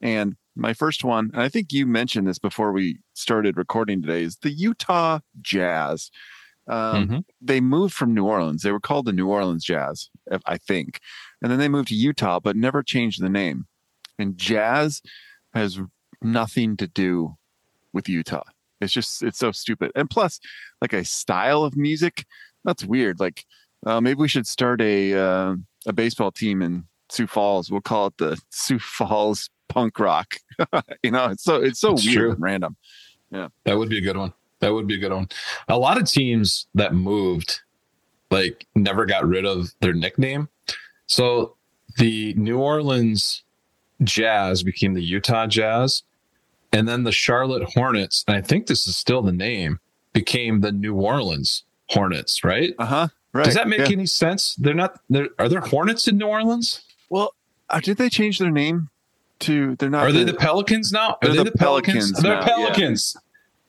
And 0.02 0.36
my 0.55 0.74
first 0.74 1.03
one, 1.03 1.29
and 1.33 1.41
I 1.41 1.50
think 1.50 1.74
you 1.74 1.86
mentioned 1.86 2.27
this 2.27 2.39
before 2.39 2.72
we 2.72 3.00
started 3.13 3.57
recording 3.57 4.01
today, 4.01 4.24
is 4.24 4.38
the 4.38 4.51
Utah 4.51 5.19
Jazz. 5.41 6.12
Um, 6.67 7.07
Mhm. 7.07 7.25
They 7.41 7.60
moved 7.60 7.93
from 7.93 8.13
New 8.13 8.25
Orleans. 8.25 8.62
They 8.62 8.72
were 8.72 8.79
called 8.79 9.05
the 9.05 9.12
New 9.13 9.27
Orleans 9.27 9.65
Jazz, 9.65 10.10
I 10.45 10.57
think. 10.57 11.00
And 11.41 11.51
then 11.51 11.60
they 11.60 11.67
moved 11.67 11.89
to 11.89 11.95
Utah, 11.95 12.39
but 12.39 12.55
never 12.55 12.81
changed 12.83 13.22
the 13.22 13.29
name. 13.29 13.67
And 14.17 14.38
Jazz 14.38 15.01
has 15.53 15.79
nothing 16.22 16.77
to 16.77 16.88
do 16.88 17.36
with 17.91 18.07
Utah. 18.07 18.43
It's 18.79 18.93
just, 18.93 19.24
it's 19.24 19.39
so 19.39 19.51
stupid. 19.51 19.91
And 19.95 20.10
plus, 20.10 20.39
like 20.81 20.93
a 20.93 21.03
style 21.03 21.63
of 21.63 21.75
music, 21.75 22.25
that's 22.63 22.86
weird. 22.86 23.19
Like, 23.19 23.45
uh, 23.86 24.00
maybe 24.00 24.19
we 24.19 24.29
should 24.29 24.48
start 24.48 24.79
a 24.81 25.13
uh, 25.13 25.55
a 25.86 25.91
baseball 25.93 26.31
team 26.31 26.62
in 26.62 26.86
Sioux 27.10 27.27
Falls. 27.27 27.69
We'll 27.69 27.81
call 27.81 28.07
it 28.07 28.17
the 28.17 28.41
Sioux 28.50 28.79
Falls 28.79 29.50
punk 29.74 30.00
rock. 30.00 30.36
you 31.03 31.12
know, 31.12 31.25
it's 31.25 31.44
so 31.44 31.56
it's 31.56 31.80
so 31.80 31.92
That's 31.92 32.06
weird 32.06 32.18
true. 32.18 32.32
and 32.32 32.42
random. 32.42 32.75
Yeah. 33.32 33.48
That 33.63 33.77
would 33.77 33.89
be 33.89 33.98
a 33.98 34.01
good 34.01 34.18
one. 34.18 34.34
That 34.60 34.74
would 34.74 34.88
be 34.88 34.96
a 34.96 35.00
good 35.00 35.12
one. 35.12 35.27
A 35.68 35.77
lot 35.77 36.00
of 36.00 36.08
teams 36.08 36.68
that 36.75 36.94
moved, 36.94 37.62
like, 38.32 38.65
never 38.75 39.06
got 39.06 39.27
rid 39.27 39.46
of 39.46 39.74
their 39.82 39.94
nickname. 39.94 40.48
So 41.08 41.56
the 41.98 42.34
New 42.36 42.60
Orleans 42.60 43.44
Jazz 44.03 44.63
became 44.63 44.94
the 44.94 45.03
Utah 45.03 45.48
Jazz, 45.48 46.03
and 46.72 46.88
then 46.88 47.03
the 47.03 47.12
Charlotte 47.12 47.63
Hornets, 47.74 48.24
and 48.27 48.38
I 48.38 48.42
think 48.42 48.68
this 48.68 48.88
is 48.88 48.96
still 48.96 49.22
the 49.22 49.32
name, 49.32 49.80
became 50.13 50.62
the 50.62 50.72
New 50.72 50.96
Orleans 50.96 51.63
Hornets. 51.89 52.44
Right? 52.44 52.74
Uh 52.77 52.86
huh. 52.86 53.08
Right. 53.34 53.46
Does 53.46 53.56
that 53.56 53.68
make 53.68 53.80
yeah. 53.80 53.92
any 53.92 54.06
sense? 54.06 54.56
They're 54.56 54.74
not. 54.74 55.00
There 55.10 55.30
are 55.39 55.50
there 55.50 55.62
Hornets 55.62 56.08
in 56.08 56.18
New 56.18 56.27
Orleans? 56.27 56.84
well? 57.10 57.34
Uh, 57.70 57.80
did 57.80 57.98
they 57.98 58.10
change 58.10 58.39
their 58.39 58.51
name 58.51 58.89
to? 59.44 59.76
They're 59.78 59.90
not. 59.90 60.08
Are 60.08 60.12
they 60.12 60.24
the 60.24 60.34
Pelicans 60.34 60.92
now? 60.92 61.12
Are 61.12 61.18
They're 61.22 61.32
they 61.32 61.38
the 61.38 61.52
the 61.52 61.58
Pelicans? 61.58 62.12
Pelicans 62.12 62.22
They're 62.22 62.36
now. 62.36 62.46
Pelicans. 62.46 63.16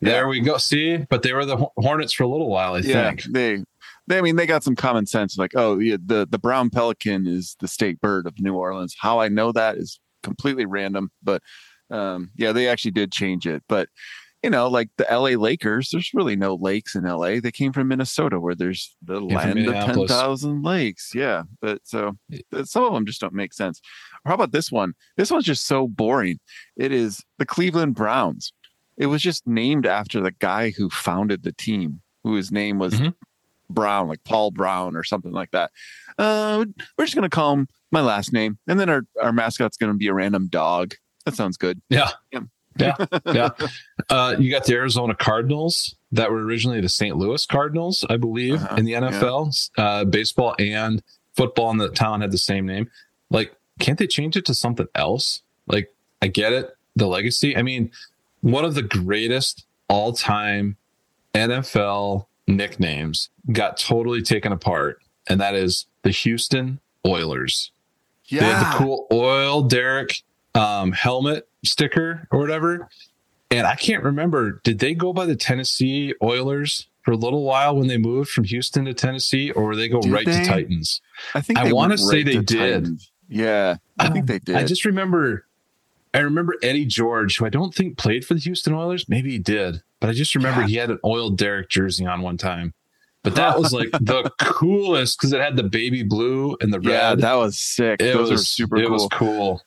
Yeah. 0.01 0.09
There 0.09 0.27
we 0.27 0.41
go. 0.41 0.57
See, 0.57 0.97
but 1.09 1.23
they 1.23 1.33
were 1.33 1.45
the 1.45 1.57
Hornets 1.77 2.13
for 2.13 2.23
a 2.23 2.27
little 2.27 2.49
while, 2.49 2.73
I 2.75 2.79
yeah, 2.79 3.09
think. 3.09 3.23
they. 3.23 3.63
They, 4.07 4.19
I 4.19 4.21
mean, 4.21 4.35
they 4.35 4.45
got 4.45 4.63
some 4.63 4.75
common 4.75 5.07
sense. 5.07 5.35
Like, 5.35 5.53
oh, 5.55 5.79
yeah, 5.79 5.97
the 6.03 6.27
the 6.29 6.37
brown 6.37 6.69
pelican 6.69 7.25
is 7.25 7.55
the 7.59 7.67
state 7.67 7.99
bird 8.01 8.27
of 8.27 8.39
New 8.39 8.53
Orleans. 8.53 8.95
How 8.99 9.19
I 9.19 9.29
know 9.29 9.51
that 9.53 9.77
is 9.77 9.99
completely 10.21 10.65
random, 10.65 11.09
but 11.23 11.41
um, 11.89 12.29
yeah, 12.35 12.51
they 12.51 12.67
actually 12.67 12.91
did 12.91 13.11
change 13.11 13.47
it. 13.47 13.63
But 13.67 13.89
you 14.45 14.51
know, 14.51 14.67
like 14.67 14.89
the 14.97 15.09
L.A. 15.11 15.37
Lakers, 15.37 15.89
there's 15.91 16.13
really 16.13 16.35
no 16.35 16.53
lakes 16.53 16.93
in 16.93 17.03
L.A. 17.07 17.39
They 17.39 17.51
came 17.51 17.73
from 17.73 17.87
Minnesota, 17.87 18.39
where 18.39 18.53
there's 18.53 18.95
the 19.01 19.19
land 19.19 19.57
of 19.57 19.65
ten 19.65 19.95
Minneapolis. 19.95 20.43
lakes. 20.43 21.11
Yeah, 21.15 21.43
but 21.61 21.79
so 21.83 22.15
some 22.63 22.83
of 22.83 22.93
them 22.93 23.07
just 23.07 23.19
don't 23.19 23.33
make 23.33 23.53
sense. 23.53 23.81
Or 24.23 24.29
how 24.29 24.35
about 24.35 24.51
this 24.51 24.71
one? 24.71 24.93
This 25.17 25.31
one's 25.31 25.45
just 25.45 25.65
so 25.65 25.87
boring. 25.87 26.39
It 26.77 26.91
is 26.91 27.23
the 27.39 27.45
Cleveland 27.47 27.95
Browns. 27.95 28.53
It 28.97 29.07
was 29.07 29.23
just 29.23 29.47
named 29.47 29.87
after 29.87 30.21
the 30.21 30.31
guy 30.31 30.69
who 30.69 30.91
founded 30.91 31.41
the 31.41 31.51
team, 31.51 32.01
whose 32.23 32.51
name 32.51 32.77
was 32.77 32.93
Mhm. 32.93 33.15
Brown, 33.67 34.07
like 34.07 34.23
Paul 34.25 34.51
Brown 34.51 34.95
or 34.95 35.03
something 35.03 35.31
like 35.31 35.49
that. 35.51 35.71
Uh, 36.19 36.65
we're 36.99 37.05
just 37.05 37.15
gonna 37.15 37.29
call 37.29 37.53
him 37.53 37.67
my 37.91 38.01
last 38.01 38.31
name, 38.31 38.59
and 38.67 38.79
then 38.79 38.89
our 38.89 39.01
our 39.19 39.33
mascot's 39.33 39.75
gonna 39.77 39.95
be 39.95 40.05
a 40.07 40.13
random 40.13 40.49
dog. 40.49 40.93
That 41.25 41.33
sounds 41.35 41.57
good. 41.57 41.81
Yeah. 41.89 42.11
Yeah. 42.31 42.41
Yeah. 42.77 42.95
Yeah. 43.25 43.49
Uh, 44.09 44.35
you 44.37 44.51
got 44.51 44.65
the 44.65 44.73
Arizona 44.73 45.15
Cardinals 45.15 45.95
that 46.11 46.29
were 46.31 46.43
originally 46.43 46.81
the 46.81 46.89
St. 46.89 47.15
Louis 47.15 47.45
Cardinals, 47.45 48.05
I 48.09 48.17
believe, 48.17 48.55
Uh-huh. 48.61 48.75
in 48.77 48.85
the 48.85 48.93
NFL. 48.93 49.69
Uh, 49.77 50.05
baseball 50.05 50.55
and 50.59 51.01
football 51.35 51.71
in 51.71 51.77
the 51.77 51.89
town 51.89 52.21
had 52.21 52.31
the 52.31 52.37
same 52.37 52.65
name. 52.65 52.89
Like, 53.29 53.55
can't 53.79 53.97
they 53.99 54.07
change 54.07 54.35
it 54.37 54.45
to 54.45 54.53
something 54.53 54.87
else? 54.95 55.41
Like, 55.67 55.93
I 56.21 56.27
get 56.27 56.53
it, 56.53 56.75
the 56.95 57.07
legacy. 57.07 57.55
I 57.57 57.61
mean, 57.61 57.91
one 58.41 58.63
of 58.65 58.75
the 58.75 58.81
greatest 58.83 59.65
all 59.89 60.13
time 60.13 60.77
NFL 61.33 62.27
nicknames 62.47 63.29
got 63.51 63.77
totally 63.77 64.21
taken 64.21 64.51
apart, 64.51 64.99
and 65.27 65.39
that 65.41 65.55
is 65.55 65.85
the 66.03 66.11
Houston 66.11 66.79
Oilers. 67.05 67.71
Yeah, 68.27 68.39
They 68.41 68.45
had 68.47 68.73
the 68.73 68.77
cool 68.77 69.07
oil 69.11 69.61
derrick 69.63 70.23
um, 70.55 70.91
helmet 70.91 71.47
sticker 71.63 72.27
or 72.31 72.39
whatever. 72.39 72.89
And 73.51 73.67
I 73.67 73.75
can't 73.75 74.03
remember, 74.03 74.59
did 74.63 74.79
they 74.79 74.95
go 74.95 75.13
by 75.13 75.25
the 75.27 75.35
Tennessee 75.35 76.13
Oilers 76.23 76.87
for 77.03 77.11
a 77.11 77.15
little 77.17 77.43
while 77.43 77.75
when 77.75 77.87
they 77.87 77.97
moved 77.97 78.31
from 78.31 78.43
Houston 78.45 78.85
to 78.85 78.93
Tennessee, 78.93 79.51
or 79.51 79.63
were 79.65 79.75
they 79.75 79.87
go 79.87 80.01
Did 80.01 80.11
right 80.11 80.25
they? 80.25 80.39
to 80.41 80.45
Titans? 80.45 80.99
I 81.35 81.41
think 81.41 81.59
I 81.59 81.65
they 81.65 81.73
wanna 81.73 81.97
say 81.97 82.23
they 82.23 82.33
to 82.33 82.41
did. 82.41 82.57
Titans. 82.83 83.11
Yeah, 83.29 83.75
I 83.99 84.09
think 84.09 84.25
they 84.25 84.39
did. 84.39 84.55
I 84.55 84.63
just 84.65 84.83
remember, 84.85 85.45
I 86.13 86.19
remember 86.19 86.55
Eddie 86.63 86.85
George, 86.85 87.37
who 87.37 87.45
I 87.45 87.49
don't 87.49 87.73
think 87.73 87.97
played 87.97 88.25
for 88.25 88.33
the 88.33 88.39
Houston 88.39 88.73
Oilers. 88.73 89.07
Maybe 89.07 89.31
he 89.31 89.37
did, 89.39 89.83
but 89.99 90.09
I 90.09 90.13
just 90.13 90.33
remember 90.35 90.61
Yeah. 90.61 90.67
he 90.67 90.75
had 90.77 90.89
an 90.89 90.99
oil 91.05 91.29
derrick 91.29 91.69
jersey 91.69 92.05
on 92.07 92.21
one 92.23 92.37
time. 92.37 92.73
But 93.23 93.35
that 93.35 93.57
was 93.59 93.73
like 93.73 93.89
the 93.91 94.31
coolest 94.39 95.19
because 95.19 95.33
it 95.33 95.41
had 95.41 95.55
the 95.55 95.63
baby 95.63 96.01
blue 96.03 96.57
and 96.61 96.73
the 96.73 96.79
yeah, 96.81 97.09
red. 97.09 97.19
that 97.21 97.33
was 97.35 97.57
sick. 97.57 97.99
it 98.01 98.13
Those 98.13 98.31
was 98.31 98.41
are 98.41 98.43
super 98.45 98.77
It 98.77 98.83
cool. 98.87 98.91
was 98.91 99.07
cool. 99.11 99.61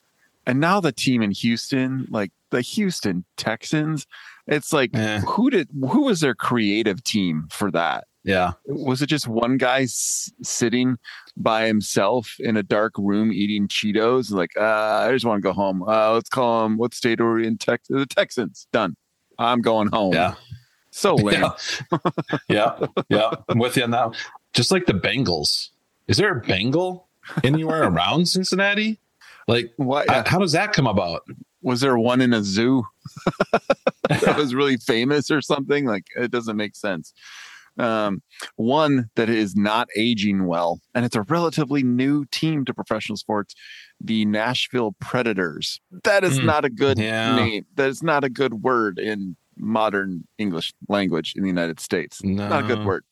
And 0.49 0.59
now 0.61 0.81
the 0.81 0.91
team 0.93 1.23
in 1.23 1.31
Houston, 1.31 2.07
like 2.11 2.33
the 2.51 2.63
Houston 2.63 3.25
Texans, 3.37 4.07
it's 4.47 4.73
like 4.73 4.91
Eh. 4.95 5.21
who 5.21 5.51
did 5.51 5.69
who 5.91 6.03
was 6.07 6.21
their 6.21 6.35
creative 6.35 7.05
team 7.05 7.47
for 7.51 7.71
that? 7.71 8.07
Yeah. 8.25 8.53
Was 8.67 9.01
it 9.01 9.07
just 9.07 9.29
one 9.29 9.57
guy 9.59 9.83
s- 9.83 10.33
sitting 10.43 10.97
by 11.37 11.67
himself 11.67 12.35
in 12.41 12.57
a 12.57 12.63
dark 12.63 12.93
room 12.99 13.33
eating 13.33 13.69
Cheetos? 13.69 14.31
Like, 14.33 14.57
uh, 14.57 15.07
I 15.07 15.13
just 15.13 15.25
want 15.25 15.39
to 15.43 15.43
go 15.49 15.53
home. 15.53 15.83
Uh, 15.83 16.13
let's 16.15 16.29
call 16.29 16.63
them. 16.65 16.77
What 16.79 16.93
state 16.95 17.21
are 17.21 17.33
we 17.35 17.47
in? 17.47 17.57
Texas. 17.59 17.95
the 17.97 18.07
Texans. 18.07 18.67
Done. 18.73 18.97
I'm 19.39 19.61
going 19.61 19.89
home. 19.89 20.13
Yeah. 20.15 20.35
So 20.91 21.15
lame. 21.27 21.43
Yeah. 21.43 22.01
yeah. 22.49 22.87
Yeah. 23.09 23.31
I'm 23.49 23.59
with 23.59 23.77
you 23.77 23.85
on 23.85 23.91
that. 23.93 24.15
Just 24.53 24.71
like 24.71 24.87
the 24.87 24.95
Bengals. 24.95 25.71
Is 26.07 26.17
there 26.17 26.37
a 26.37 26.41
Bengal 26.41 27.07
anywhere 27.45 27.83
around 27.85 28.27
Cincinnati? 28.29 28.99
Like, 29.49 29.73
Why? 29.77 30.05
uh, 30.05 30.23
how 30.29 30.39
does 30.39 30.53
that 30.53 30.73
come 30.73 30.87
about? 30.87 31.23
was 31.61 31.81
there 31.81 31.99
one 31.99 32.21
in 32.21 32.33
a 32.33 32.45
zoo 32.45 32.85
that 34.09 34.37
was 34.37 34.55
really 34.55 34.77
famous 34.77 35.29
or 35.31 35.41
something? 35.43 35.85
Like 35.87 36.05
it 36.17 36.31
doesn't 36.31 36.57
make 36.57 36.77
sense. 36.77 37.13
Um, 37.79 38.23
one 38.57 39.09
that 39.15 39.29
is 39.29 39.55
not 39.57 39.89
aging 39.97 40.47
well, 40.47 40.81
and 40.95 41.05
it's 41.05 41.15
a 41.17 41.23
relatively 41.23 41.83
new 41.83 42.25
team 42.27 42.65
to 42.65 42.75
professional 42.75 43.17
sports, 43.17 43.55
the 44.01 44.25
Nashville 44.25 44.95
Predators. 45.01 45.81
That 46.05 46.25
is 46.25 46.39
Hmm. 46.39 46.47
not 46.47 46.65
a 46.65 46.71
good 46.71 46.99
Yeah. 46.99 47.37
name. 47.37 47.67
That 47.77 47.89
is 47.89 48.03
not 48.03 48.25
a 48.25 48.29
good 48.29 48.63
word 48.63 48.99
in 48.99 49.37
modern 49.57 50.27
English 50.39 50.73
language 50.89 51.35
in 51.37 51.43
the 51.43 51.49
United 51.49 51.79
States. 51.81 52.23
No. 52.23 52.49
Not 52.49 52.65
a 52.65 52.67
good 52.67 52.85
word. 52.85 53.05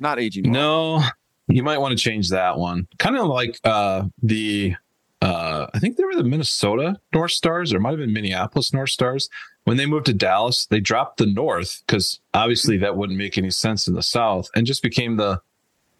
Not 0.00 0.18
aging 0.20 0.50
well. 0.52 1.00
No, 1.00 1.04
you 1.48 1.62
might 1.62 1.78
want 1.78 1.96
to 1.96 2.02
change 2.02 2.30
that 2.30 2.58
one. 2.58 2.86
Kind 2.98 3.16
of 3.16 3.26
like 3.26 3.58
uh, 3.64 4.04
the, 4.22 4.74
uh, 5.22 5.66
I 5.72 5.78
think 5.78 5.96
they 5.96 6.04
were 6.04 6.14
the 6.14 6.24
Minnesota 6.24 7.00
North 7.12 7.32
Stars, 7.32 7.72
or 7.72 7.76
it 7.76 7.80
might 7.80 7.90
have 7.90 7.98
been 7.98 8.12
Minneapolis 8.12 8.72
North 8.72 8.90
Stars. 8.90 9.28
When 9.64 9.76
they 9.76 9.86
moved 9.86 10.06
to 10.06 10.12
Dallas, 10.12 10.66
they 10.66 10.78
dropped 10.80 11.18
the 11.18 11.26
North 11.26 11.82
because 11.86 12.20
obviously 12.34 12.76
that 12.78 12.96
wouldn't 12.96 13.18
make 13.18 13.36
any 13.36 13.50
sense 13.50 13.88
in 13.88 13.94
the 13.94 14.02
South 14.02 14.48
and 14.54 14.66
just 14.66 14.82
became 14.82 15.16
the 15.16 15.40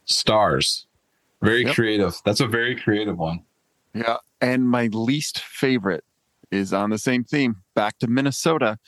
Stars. 0.04 0.86
Very 1.42 1.64
Yep. 1.64 1.74
creative. 1.74 2.14
That's 2.24 2.40
a 2.40 2.46
very 2.46 2.76
creative 2.76 3.18
one. 3.18 3.40
Yeah. 3.94 4.18
And 4.40 4.68
my 4.68 4.86
least 4.88 5.38
favorite 5.40 6.04
is 6.50 6.72
on 6.72 6.90
the 6.90 6.98
same 6.98 7.24
theme. 7.24 7.56
Back 7.74 7.98
to 7.98 8.06
Minnesota 8.06 8.78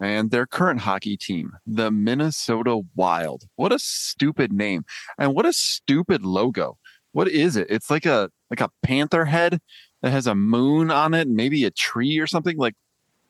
and 0.00 0.30
their 0.30 0.46
current 0.46 0.80
hockey 0.80 1.16
team, 1.16 1.52
the 1.66 1.90
Minnesota 1.90 2.80
Wild. 2.94 3.44
What 3.56 3.72
a 3.72 3.78
stupid 3.78 4.52
name. 4.52 4.84
And 5.18 5.34
what 5.34 5.46
a 5.46 5.52
stupid 5.52 6.24
logo. 6.24 6.78
What 7.12 7.28
is 7.28 7.56
it? 7.56 7.66
It's 7.70 7.90
like 7.90 8.06
a 8.06 8.30
like 8.52 8.60
a 8.60 8.70
panther 8.82 9.24
head 9.24 9.60
that 10.02 10.10
has 10.10 10.26
a 10.26 10.34
moon 10.34 10.90
on 10.90 11.14
it, 11.14 11.22
and 11.26 11.34
maybe 11.34 11.64
a 11.64 11.70
tree 11.70 12.18
or 12.18 12.26
something. 12.26 12.56
Like 12.58 12.74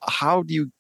how 0.02 0.42
do 0.42 0.52
you 0.52 0.72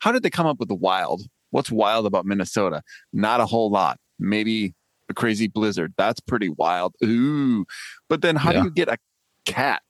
how 0.00 0.12
did 0.12 0.22
they 0.22 0.30
come 0.30 0.46
up 0.46 0.58
with 0.60 0.68
the 0.68 0.74
wild? 0.74 1.22
What's 1.50 1.70
wild 1.70 2.04
about 2.06 2.26
Minnesota? 2.26 2.82
Not 3.12 3.40
a 3.40 3.46
whole 3.46 3.70
lot. 3.70 3.98
Maybe 4.18 4.74
a 5.08 5.14
crazy 5.14 5.46
blizzard. 5.48 5.94
That's 5.96 6.20
pretty 6.20 6.50
wild. 6.50 6.94
Ooh. 7.02 7.64
But 8.08 8.20
then 8.20 8.36
how 8.36 8.50
Yeah. 8.52 8.58
do 8.60 8.64
you 8.66 8.70
get 8.70 8.88
a 8.88 8.98
cat 9.46 9.80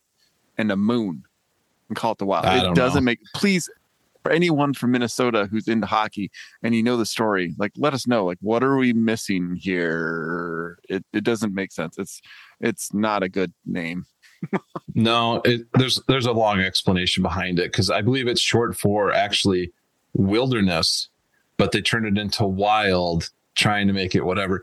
and 0.57 0.71
a 0.71 0.77
moon 0.77 1.25
and 1.89 1.97
call 1.97 2.13
it 2.13 2.19
the 2.19 2.27
wild? 2.27 2.47
I 2.47 2.71
it 2.71 2.75
doesn't 2.77 3.03
know. 3.03 3.07
make 3.07 3.19
please 3.35 3.69
for 4.27 4.33
anyone 4.33 4.75
from 4.75 4.91
Minnesota 4.91 5.47
who's 5.49 5.69
into 5.69 5.87
hockey 5.87 6.33
and 6.61 6.75
you 6.75 6.83
know 6.83 6.97
the 6.97 7.07
story, 7.07 7.55
like 7.59 7.71
let 7.77 7.95
us 7.95 8.09
know. 8.09 8.25
Like 8.25 8.39
what 8.41 8.65
are 8.65 8.77
we 8.77 8.93
missing 8.93 9.55
here? 9.55 10.81
It 10.89 11.05
it 11.13 11.23
doesn't 11.23 11.55
make 11.55 11.71
sense. 11.71 11.97
It's 11.97 12.21
it's 12.61 12.93
not 12.93 13.23
a 13.23 13.29
good 13.29 13.53
name. 13.65 14.07
No, 14.99 15.43
it, 15.45 15.67
there's 15.75 16.01
there's 16.09 16.25
a 16.25 16.33
long 16.33 16.61
explanation 16.61 17.23
behind 17.23 17.59
it 17.59 17.71
because 17.71 17.91
I 17.91 18.01
believe 18.01 18.27
it's 18.27 18.41
short 18.41 18.75
for 18.75 19.13
actually 19.13 19.71
wilderness, 20.15 21.11
but 21.59 21.73
they 21.73 21.83
turned 21.83 22.07
it 22.07 22.19
into 22.19 22.47
wild, 22.47 23.29
trying 23.57 23.89
to 23.89 23.93
make 23.93 24.15
it 24.15 24.25
whatever. 24.25 24.63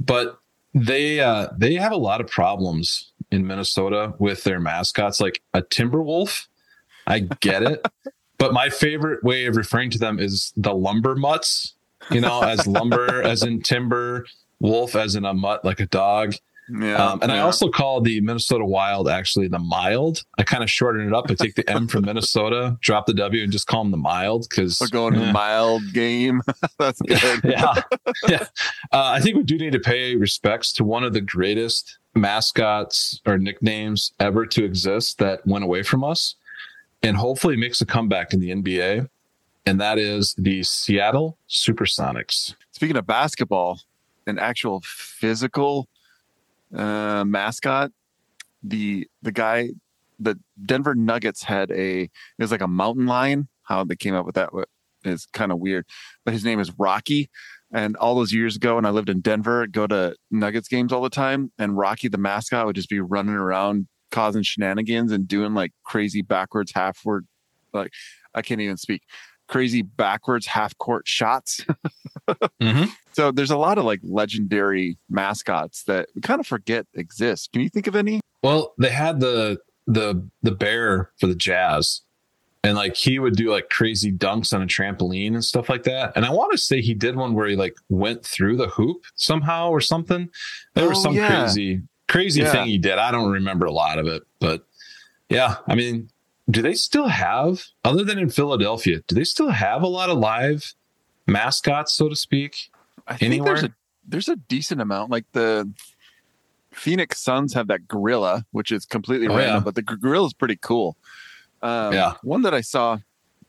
But 0.00 0.40
they 0.74 1.20
uh, 1.20 1.50
they 1.56 1.74
have 1.74 1.92
a 1.92 1.96
lot 1.96 2.20
of 2.20 2.26
problems 2.26 3.12
in 3.30 3.46
Minnesota 3.46 4.12
with 4.18 4.42
their 4.42 4.58
mascots, 4.58 5.20
like 5.20 5.40
a 5.54 5.62
timber 5.62 6.02
wolf. 6.02 6.48
I 7.06 7.20
get 7.20 7.62
it, 7.62 7.86
but 8.40 8.52
my 8.52 8.68
favorite 8.70 9.22
way 9.22 9.44
of 9.46 9.54
referring 9.54 9.90
to 9.90 9.98
them 9.98 10.18
is 10.18 10.52
the 10.56 10.74
lumber 10.74 11.14
mutts. 11.14 11.74
You 12.10 12.20
know, 12.22 12.42
as 12.42 12.66
lumber, 12.66 13.22
as 13.32 13.44
in 13.44 13.62
timber, 13.62 14.26
wolf, 14.58 14.96
as 14.96 15.14
in 15.14 15.24
a 15.24 15.34
mutt, 15.34 15.64
like 15.64 15.78
a 15.78 15.86
dog 15.86 16.34
Yeah, 16.68 16.94
Um, 17.04 17.18
and 17.22 17.30
I 17.32 17.40
also 17.40 17.68
call 17.68 18.00
the 18.00 18.20
Minnesota 18.20 18.64
Wild 18.64 19.08
actually 19.08 19.48
the 19.48 19.58
mild. 19.58 20.22
I 20.38 20.42
kind 20.44 20.62
of 20.62 20.70
shorten 20.70 21.06
it 21.06 21.12
up. 21.12 21.26
I 21.30 21.34
take 21.34 21.54
the 21.56 21.68
M 21.68 21.86
from 21.88 22.04
Minnesota, 22.06 22.78
drop 22.80 23.06
the 23.06 23.14
W, 23.14 23.42
and 23.42 23.52
just 23.52 23.66
call 23.66 23.82
them 23.82 23.90
the 23.90 23.96
mild 23.98 24.46
because 24.48 24.80
we're 24.80 24.88
going 24.88 25.14
to 25.14 25.32
mild 25.32 25.82
game. 25.92 26.42
That's 26.78 27.00
good. 27.06 27.40
yeah, 27.44 27.74
yeah. 28.28 28.44
Uh, 28.92 29.10
I 29.16 29.20
think 29.20 29.36
we 29.36 29.42
do 29.42 29.58
need 29.58 29.72
to 29.72 29.80
pay 29.80 30.16
respects 30.16 30.72
to 30.74 30.84
one 30.84 31.04
of 31.04 31.12
the 31.12 31.20
greatest 31.20 31.98
mascots 32.14 33.20
or 33.26 33.36
nicknames 33.38 34.12
ever 34.18 34.46
to 34.46 34.64
exist 34.64 35.18
that 35.18 35.46
went 35.46 35.64
away 35.64 35.82
from 35.82 36.02
us, 36.04 36.34
and 37.02 37.16
hopefully 37.16 37.56
makes 37.56 37.80
a 37.80 37.86
comeback 37.86 38.32
in 38.32 38.40
the 38.40 38.50
NBA. 38.50 39.08
And 39.66 39.80
that 39.80 39.98
is 39.98 40.34
the 40.38 40.62
Seattle 40.62 41.38
Supersonics. 41.48 42.54
Speaking 42.72 42.96
of 42.96 43.06
basketball, 43.06 43.80
an 44.26 44.38
actual 44.38 44.80
physical 44.84 45.88
uh, 46.74 47.24
mascot, 47.24 47.90
the 48.62 49.08
the 49.22 49.32
guy, 49.32 49.70
the 50.18 50.38
Denver 50.64 50.94
Nuggets 50.94 51.42
had 51.42 51.70
a 51.70 52.02
it 52.02 52.10
was 52.38 52.50
like 52.50 52.60
a 52.60 52.68
mountain 52.68 53.06
lion. 53.06 53.48
How 53.62 53.84
they 53.84 53.96
came 53.96 54.14
up 54.14 54.26
with 54.26 54.34
that 54.34 54.50
is 55.04 55.26
kind 55.26 55.52
of 55.52 55.58
weird, 55.58 55.86
but 56.24 56.34
his 56.34 56.44
name 56.44 56.60
is 56.60 56.72
Rocky. 56.78 57.30
And 57.72 57.96
all 57.96 58.16
those 58.16 58.32
years 58.32 58.56
ago, 58.56 58.74
when 58.74 58.84
I 58.84 58.90
lived 58.90 59.08
in 59.08 59.20
Denver, 59.20 59.62
I'd 59.62 59.72
go 59.72 59.86
to 59.86 60.16
Nuggets 60.32 60.66
games 60.66 60.92
all 60.92 61.02
the 61.02 61.10
time, 61.10 61.52
and 61.58 61.78
Rocky 61.78 62.08
the 62.08 62.18
mascot 62.18 62.66
would 62.66 62.76
just 62.76 62.88
be 62.88 63.00
running 63.00 63.34
around 63.34 63.86
causing 64.10 64.42
shenanigans 64.42 65.12
and 65.12 65.26
doing 65.28 65.54
like 65.54 65.72
crazy 65.84 66.22
backwards 66.22 66.72
half 66.74 67.04
word, 67.04 67.26
like 67.72 67.92
I 68.34 68.42
can't 68.42 68.60
even 68.60 68.76
speak, 68.76 69.02
crazy 69.48 69.82
backwards 69.82 70.46
half 70.46 70.76
court 70.78 71.06
shots. 71.06 71.64
Mm-hmm. 72.62 72.84
So 73.12 73.32
there's 73.32 73.50
a 73.50 73.56
lot 73.56 73.76
of 73.78 73.84
like 73.84 73.98
legendary 74.04 74.98
mascots 75.08 75.82
that 75.84 76.08
we 76.14 76.20
kind 76.20 76.38
of 76.38 76.46
forget 76.46 76.86
exist. 76.94 77.50
Can 77.52 77.62
you 77.62 77.68
think 77.68 77.86
of 77.88 77.96
any? 77.96 78.20
Well, 78.42 78.72
they 78.78 78.90
had 78.90 79.18
the 79.18 79.58
the 79.86 80.28
the 80.42 80.52
bear 80.52 81.10
for 81.18 81.26
the 81.26 81.34
Jazz, 81.34 82.02
and 82.62 82.76
like 82.76 82.94
he 82.94 83.18
would 83.18 83.34
do 83.34 83.50
like 83.50 83.68
crazy 83.68 84.12
dunks 84.12 84.54
on 84.54 84.62
a 84.62 84.66
trampoline 84.66 85.34
and 85.34 85.44
stuff 85.44 85.68
like 85.68 85.82
that. 85.84 86.12
And 86.14 86.24
I 86.24 86.30
want 86.30 86.52
to 86.52 86.58
say 86.58 86.80
he 86.80 86.94
did 86.94 87.16
one 87.16 87.34
where 87.34 87.48
he 87.48 87.56
like 87.56 87.74
went 87.88 88.24
through 88.24 88.56
the 88.58 88.68
hoop 88.68 89.02
somehow 89.16 89.70
or 89.70 89.80
something. 89.80 90.28
There 90.74 90.88
was 90.88 90.98
Oh, 90.98 91.02
some 91.02 91.14
yeah. 91.14 91.42
crazy 91.44 91.80
crazy 92.10 92.42
Yeah. 92.42 92.52
thing 92.52 92.66
he 92.66 92.78
did. 92.78 92.98
I 92.98 93.10
don't 93.10 93.30
remember 93.30 93.66
a 93.66 93.72
lot 93.72 93.98
of 93.98 94.06
it, 94.06 94.22
but 94.40 94.66
yeah, 95.28 95.56
I 95.68 95.74
mean, 95.74 96.10
do 96.50 96.60
they 96.62 96.74
still 96.74 97.08
have 97.08 97.64
other 97.84 98.02
than 98.04 98.18
in 98.18 98.28
Philadelphia? 98.30 99.00
Do 99.06 99.14
they 99.14 99.24
still 99.24 99.50
have 99.50 99.82
a 99.82 99.86
lot 99.86 100.10
of 100.10 100.18
live 100.18 100.74
mascots, 101.26 101.92
so 101.94 102.08
to 102.08 102.16
speak? 102.16 102.70
I 103.06 103.16
think 103.16 103.44
there's 103.44 103.62
a 103.62 103.72
there's 104.06 104.28
a 104.28 104.36
decent 104.36 104.80
amount. 104.80 105.10
Like 105.10 105.24
the 105.32 105.72
Phoenix 106.72 107.20
Suns 107.20 107.54
have 107.54 107.66
that 107.68 107.88
gorilla, 107.88 108.44
which 108.52 108.72
is 108.72 108.84
completely 108.86 109.28
Oh, 109.28 109.36
random, 109.36 109.56
yeah. 109.56 109.60
but 109.60 109.74
the 109.74 109.82
gorilla 109.82 110.26
is 110.26 110.34
pretty 110.34 110.56
cool. 110.56 110.96
Um, 111.62 111.92
Yeah. 111.92 112.14
One 112.22 112.42
that 112.42 112.54
I 112.54 112.60
saw 112.60 112.98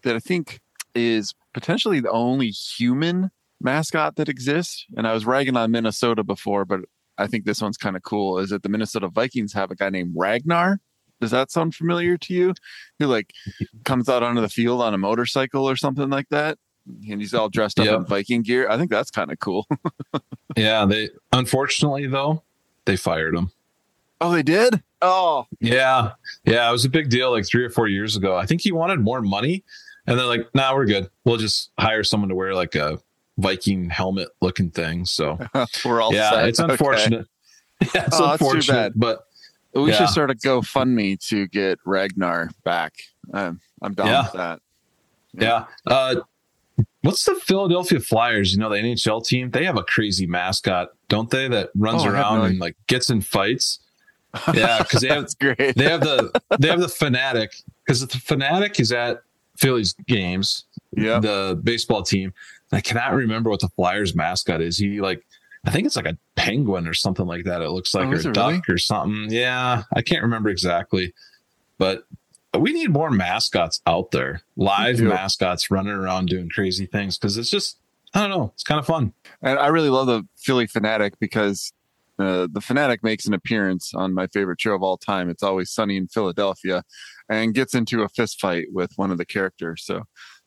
that 0.04 0.16
I 0.16 0.20
think 0.20 0.60
is 0.96 1.34
potentially 1.54 2.00
the 2.00 2.10
only 2.12 2.50
human 2.50 3.32
mascot 3.60 4.16
that 4.16 4.28
exists, 4.30 4.86
and 4.98 5.08
I 5.08 5.14
was 5.14 5.26
ragging 5.26 5.56
on 5.56 5.72
Minnesota 5.72 6.24
before, 6.24 6.66
but 6.66 6.82
I 7.22 7.28
think 7.28 7.46
this 7.46 7.62
one's 7.62 7.78
kind 7.78 7.96
of 7.96 8.04
cool. 8.04 8.40
Is 8.40 8.50
that 8.50 8.64
the 8.64 8.70
Minnesota 8.70 9.08
Vikings 9.08 9.54
have 9.54 9.72
a 9.72 9.76
guy 9.76 9.90
named 9.90 10.14
Ragnar? 10.16 10.80
Does 11.20 11.32
that 11.32 11.52
sound 11.52 11.76
familiar 11.76 12.18
to 12.18 12.34
you? 12.34 12.54
Who 13.00 13.08
like 13.08 13.32
comes 13.86 14.10
out 14.10 14.24
onto 14.24 14.42
the 14.42 14.50
field 14.50 14.82
on 14.82 14.94
a 14.94 14.98
motorcycle 14.98 15.70
or 15.70 15.76
something 15.76 16.10
like 16.10 16.30
that, 16.30 16.58
and 17.10 17.22
he's 17.22 17.34
all 17.34 17.48
dressed 17.50 17.80
up 17.80 17.86
in 17.98 18.06
Viking 18.06 18.42
gear. 18.42 18.68
I 18.70 18.78
think 18.78 18.90
that's 18.90 19.12
kind 19.12 19.32
of 19.32 19.40
cool. 19.40 19.68
Yeah, 20.58 20.86
they 20.86 21.10
unfortunately 21.32 22.08
though 22.08 22.44
they 22.84 22.98
fired 22.98 23.34
him. 23.36 23.52
Oh, 24.20 24.32
they 24.34 24.44
did? 24.44 24.84
Oh, 25.02 25.46
Yeah. 25.62 26.12
Yeah. 26.44 26.68
It 26.68 26.72
was 26.74 26.84
a 26.86 26.90
big 26.90 27.10
deal 27.10 27.32
like 27.32 27.46
three 27.48 27.64
or 27.64 27.70
four 27.70 27.88
years 27.88 28.18
ago. 28.18 28.36
I 28.36 28.46
think 28.46 28.62
he 28.62 28.72
wanted 28.74 29.00
more 29.00 29.22
money. 29.22 29.64
And 30.06 30.20
they're 30.20 30.26
like, 30.28 30.48
nah, 30.54 30.76
we're 30.76 30.86
good. 30.86 31.10
We'll 31.24 31.38
just 31.38 31.72
hire 31.80 32.04
someone 32.04 32.30
to 32.30 32.36
wear 32.36 32.54
like 32.54 32.76
a 32.76 33.00
Viking 33.42 33.90
helmet 33.90 34.30
looking 34.42 34.70
thing. 34.72 35.06
So 35.06 35.38
we're 35.86 36.02
all 36.02 36.14
yeah, 36.14 36.30
set. 36.32 36.48
it's 36.50 36.60
Okay. 36.62 36.72
unfortunate. 36.74 37.28
Yeah, 37.96 38.06
it's 38.06 38.20
Oh, 38.20 38.32
unfortunate. 38.34 38.74
bad. 38.74 38.94
But 38.96 39.26
We 39.74 39.90
Yeah. 39.90 39.98
should 39.98 40.10
start 40.10 40.30
a 40.30 40.36
GoFundMe 40.36 41.18
to 41.30 41.48
get 41.48 41.80
Ragnar 41.86 42.50
back. 42.64 42.94
Um, 43.34 43.60
I'm 43.82 43.94
down 43.94 44.08
Yeah. 44.08 44.24
with 44.24 44.34
that. 44.34 44.60
yeah. 45.34 45.66
Uh 45.88 46.16
what's 47.02 47.26
the 47.26 47.36
Philadelphia 47.36 48.00
Flyers? 48.00 48.54
You 48.54 48.60
know, 48.60 48.70
the 48.70 48.76
NHL 48.78 49.26
team, 49.26 49.50
they 49.52 49.66
have 49.66 49.78
a 49.78 49.84
crazy 49.84 50.28
mascot, 50.28 50.90
don't 51.10 51.30
they? 51.32 51.48
That 51.48 51.70
runs 51.76 52.04
Oh, 52.06 52.10
around 52.10 52.40
no 52.40 52.46
and 52.46 52.60
like 52.60 52.76
gets 52.88 53.10
in 53.10 53.22
fights. 53.22 53.80
Yeah, 54.54 54.80
because 54.84 55.02
they 55.02 55.08
have 55.10 55.22
That's 55.24 55.34
great. 55.36 55.76
they 55.76 55.90
have 55.90 56.02
the 56.02 56.32
they 56.60 56.68
have 56.70 56.80
the 56.80 56.88
Phanatic 56.88 57.64
because 57.86 58.02
the 58.02 58.08
Phanatic 58.08 58.80
is 58.80 58.92
at 58.92 59.22
Phillies 59.58 59.94
games, 60.08 60.66
yeah. 60.96 61.20
the 61.20 61.60
baseball 61.64 62.04
team. 62.04 62.34
I 62.72 62.82
cannot 62.82 63.14
remember 63.14 63.50
what 63.50 63.60
the 63.62 63.70
Flyers 63.70 64.16
mascot 64.16 64.62
is. 64.62 64.78
He 64.78 65.02
like 65.02 65.26
I 65.66 65.72
think 65.72 65.86
it's 65.86 65.96
like 65.96 66.06
a 66.08 66.18
penguin 66.36 66.88
or 66.88 66.94
something 66.94 67.26
like 67.26 67.46
that. 67.46 67.62
It 67.62 67.70
looks 67.70 67.94
like 67.94 68.08
Oh, 68.08 68.12
or 68.12 68.16
a 68.16 68.34
duck 68.34 68.52
really? 68.52 68.62
or 68.70 68.78
something. 68.78 69.28
Yeah, 69.30 69.84
I 69.96 70.02
can't 70.02 70.24
remember 70.24 70.50
exactly, 70.50 71.14
but 71.78 72.06
we 72.58 72.74
need 72.74 72.90
more 72.90 73.12
mascots 73.12 73.80
out 73.88 74.12
there. 74.12 74.42
Live 74.58 75.00
mascots 75.00 75.72
running 75.72 75.94
around 75.94 76.28
doing 76.28 76.50
crazy 76.50 76.86
things 76.86 77.18
because 77.18 77.38
it's 77.38 77.50
just 77.50 77.78
I 78.14 78.22
don't 78.22 78.30
know. 78.30 78.52
It's 78.54 78.64
kind 78.64 78.80
of 78.80 78.86
fun. 78.86 79.14
And 79.42 79.58
I 79.58 79.68
really 79.68 79.90
love 79.90 80.08
the 80.08 80.28
Phillie 80.38 80.68
Phanatic 80.68 81.14
because 81.20 81.72
uh, 82.20 82.48
the 82.52 82.60
Fanatic 82.62 83.04
makes 83.04 83.26
an 83.26 83.34
appearance 83.34 83.94
on 83.96 84.14
my 84.14 84.28
favorite 84.28 84.60
show 84.60 84.74
of 84.74 84.84
all 84.84 84.98
time. 84.98 85.30
It's 85.30 85.44
always 85.44 85.72
sunny 85.72 85.96
in 85.96 86.08
Philadelphia 86.08 86.84
and 87.30 87.54
gets 87.54 87.74
into 87.74 88.02
a 88.04 88.10
fist 88.10 88.42
fight 88.42 88.68
with 88.74 88.92
one 88.98 89.12
of 89.12 89.18
the 89.18 89.26
characters. 89.26 89.84
So 89.86 90.04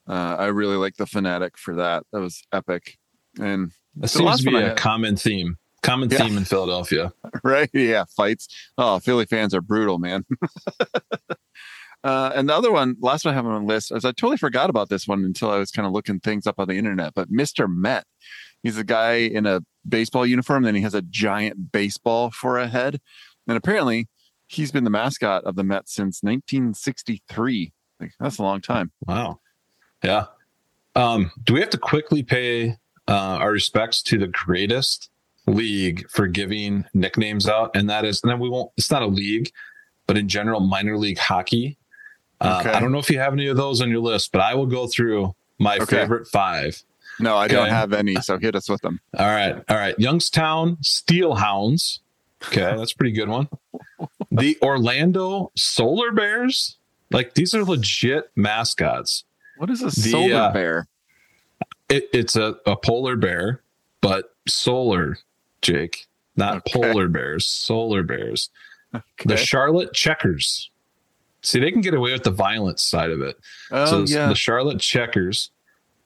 uh, 0.07 0.35
I 0.39 0.47
really 0.47 0.77
like 0.77 0.95
the 0.97 1.05
Phanatic 1.05 1.57
for 1.57 1.75
that. 1.75 2.03
That 2.11 2.21
was 2.21 2.41
epic. 2.51 2.97
And 3.39 3.71
That 3.95 4.07
seems 4.09 4.43
to 4.43 4.49
be 4.51 4.57
a 4.57 4.75
common 4.75 5.15
theme. 5.15 5.57
Common 5.83 6.09
Yeah. 6.09 6.17
theme 6.19 6.37
in 6.37 6.45
Philadelphia. 6.45 7.13
right? 7.43 7.69
Yeah, 7.73 8.05
fights. 8.15 8.47
Oh, 8.77 8.99
Philly 8.99 9.25
fans 9.25 9.53
are 9.53 9.61
brutal, 9.61 9.99
man. 9.99 10.25
uh, 12.03 12.31
and 12.35 12.49
the 12.49 12.53
other 12.55 12.71
one, 12.71 12.95
last 12.99 13.25
one 13.25 13.33
I 13.33 13.35
have 13.37 13.45
on 13.45 13.65
the 13.65 13.73
list, 13.73 13.91
is 13.91 14.05
I 14.05 14.11
totally 14.11 14.37
forgot 14.37 14.69
about 14.69 14.89
this 14.89 15.07
one 15.07 15.23
until 15.23 15.51
I 15.51 15.57
was 15.57 15.71
kind 15.71 15.85
of 15.85 15.91
looking 15.91 16.19
things 16.19 16.47
up 16.47 16.55
on 16.59 16.67
the 16.67 16.75
internet. 16.75 17.13
But 17.13 17.31
Mr. 17.31 17.67
Met, 17.69 18.05
he's 18.63 18.77
a 18.77 18.83
guy 18.83 19.13
in 19.15 19.45
a 19.45 19.61
baseball 19.87 20.25
uniform, 20.25 20.63
then 20.63 20.75
he 20.75 20.81
has 20.81 20.93
a 20.93 21.01
giant 21.03 21.71
baseball 21.71 22.31
for 22.31 22.57
a 22.57 22.67
head, 22.67 22.99
and 23.47 23.57
apparently 23.57 24.07
he's 24.47 24.71
been 24.71 24.83
the 24.83 24.89
mascot 24.89 25.43
of 25.43 25.55
the 25.55 25.63
Mets 25.63 25.93
since 25.93 26.21
1963. 26.23 27.73
Like, 27.99 28.11
that's 28.19 28.37
a 28.37 28.43
long 28.43 28.61
time. 28.61 28.91
Wow. 29.07 29.39
Yeah. 30.03 30.25
Um, 30.95 31.31
do 31.43 31.53
we 31.53 31.59
have 31.61 31.69
to 31.71 31.77
quickly 31.77 32.23
pay 32.23 32.77
uh, 33.07 33.11
our 33.11 33.51
respects 33.51 34.01
to 34.03 34.17
the 34.17 34.27
greatest 34.27 35.09
league 35.47 36.09
for 36.09 36.27
giving 36.27 36.85
nicknames 36.93 37.47
out? 37.47 37.75
And 37.75 37.89
that 37.89 38.05
is, 38.05 38.21
and 38.23 38.31
then 38.31 38.39
we 38.39 38.49
won't, 38.49 38.71
it's 38.77 38.89
not 38.91 39.01
a 39.03 39.07
league, 39.07 39.51
but 40.07 40.17
in 40.17 40.27
general, 40.29 40.59
minor 40.61 40.97
league 40.97 41.17
hockey. 41.19 41.77
Uh, 42.39 42.59
Okay. 42.61 42.71
I 42.75 42.79
don't 42.79 42.91
know 42.91 42.99
if 42.99 43.09
you 43.09 43.19
have 43.19 43.33
any 43.33 43.47
of 43.47 43.57
those 43.57 43.81
on 43.81 43.89
your 43.89 43.99
list, 43.99 44.31
but 44.31 44.41
I 44.41 44.55
will 44.55 44.65
go 44.67 44.87
through 44.87 45.35
my 45.59 45.75
Okay. 45.77 45.85
favorite 46.01 46.27
five. 46.27 46.81
No, 47.19 47.37
I 47.37 47.47
don't 47.47 47.69
have 47.69 47.93
any, 47.93 48.15
so 48.15 48.37
hit 48.37 48.55
us 48.55 48.67
with 48.69 48.81
them. 48.81 48.99
All 49.17 49.25
right. 49.27 49.55
All 49.69 49.77
right. 49.77 49.97
Youngstown 49.97 50.75
Steelhounds. 50.83 51.99
Okay. 52.47 52.75
That's 52.75 52.91
a 52.91 52.95
pretty 52.95 53.13
good 53.13 53.29
one. 53.29 53.47
The 54.31 54.57
Orlando 54.61 55.51
Solar 55.55 56.11
Bears. 56.11 56.77
Like 57.11 57.35
these 57.35 57.53
are 57.53 57.63
legit 57.63 58.31
mascots. 58.35 59.23
What 59.57 59.69
is 59.69 59.81
a 59.81 59.85
The, 59.85 59.91
solar 59.91 60.35
uh, 60.35 60.53
bear? 60.53 60.87
It, 61.89 62.09
it's 62.13 62.35
a, 62.35 62.55
a 62.65 62.75
polar 62.75 63.15
bear, 63.15 63.61
but 64.01 64.35
solar, 64.47 65.17
Jake, 65.61 66.07
not 66.35 66.57
Okay. 66.57 66.73
polar 66.81 67.07
bears, 67.07 67.45
solar 67.45 68.03
bears. 68.03 68.49
The 69.25 69.37
Charlotte 69.37 69.93
Checkers. 69.93 70.69
See, 71.41 71.59
they 71.59 71.71
can 71.71 71.81
get 71.81 71.93
away 71.93 72.11
with 72.13 72.23
the 72.23 72.31
violence 72.31 72.81
side 72.81 73.11
of 73.11 73.21
it. 73.21 73.37
Oh, 73.71 73.85
so 73.85 74.01
the- 74.03 74.11
yeah. 74.11 74.27
the 74.27 74.35
Charlotte 74.35 74.79
Checkers, 74.79 75.51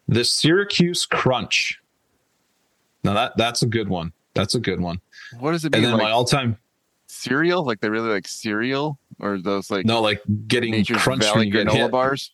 the 0.08 0.24
Syracuse 0.26 1.06
Crunch. 1.06 1.80
Now 3.04 3.14
that 3.14 3.38
that's 3.38 3.62
a 3.62 3.68
good 3.68 3.88
one. 3.88 4.12
That's 4.34 4.56
a 4.56 4.60
good 4.60 4.80
one. 4.82 5.00
what 5.40 5.52
does 5.54 5.64
it 5.66 5.74
And 5.74 5.82
mean? 5.84 5.92
then 5.92 5.94
Like 5.94 6.04
my 6.08 6.12
all-time 6.12 6.58
cereal? 7.08 7.64
Like 7.66 7.80
they 7.80 7.90
really 7.90 8.10
like 8.10 8.28
cereal, 8.28 9.00
or 9.20 9.38
those 9.40 9.72
like 9.72 9.86
no, 9.86 10.02
like 10.02 10.22
getting 10.48 10.72
Nature's 10.72 11.02
crunched 11.02 11.34
when 11.36 11.52
Valley 11.52 11.66
granola 11.66 11.72
hit. 11.74 11.92
bars? 11.92 12.32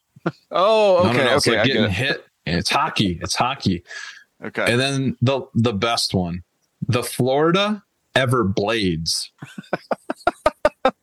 Oh, 0.51 1.07
okay, 1.09 1.17
no, 1.17 1.23
no, 1.23 1.35
it's 1.35 1.47
okay, 1.47 1.57
like 1.57 1.67
getting 1.67 1.83
it. 1.83 1.91
hit. 1.91 2.25
And 2.45 2.57
it's 2.57 2.69
hockey. 2.69 3.19
It's 3.21 3.35
hockey. 3.35 3.83
Okay, 4.43 4.71
And 4.71 4.79
then 4.79 5.17
the 5.21 5.41
the 5.55 5.73
best 5.73 6.13
one, 6.13 6.43
the 6.87 7.03
Florida 7.03 7.83
Everblades. 8.15 9.29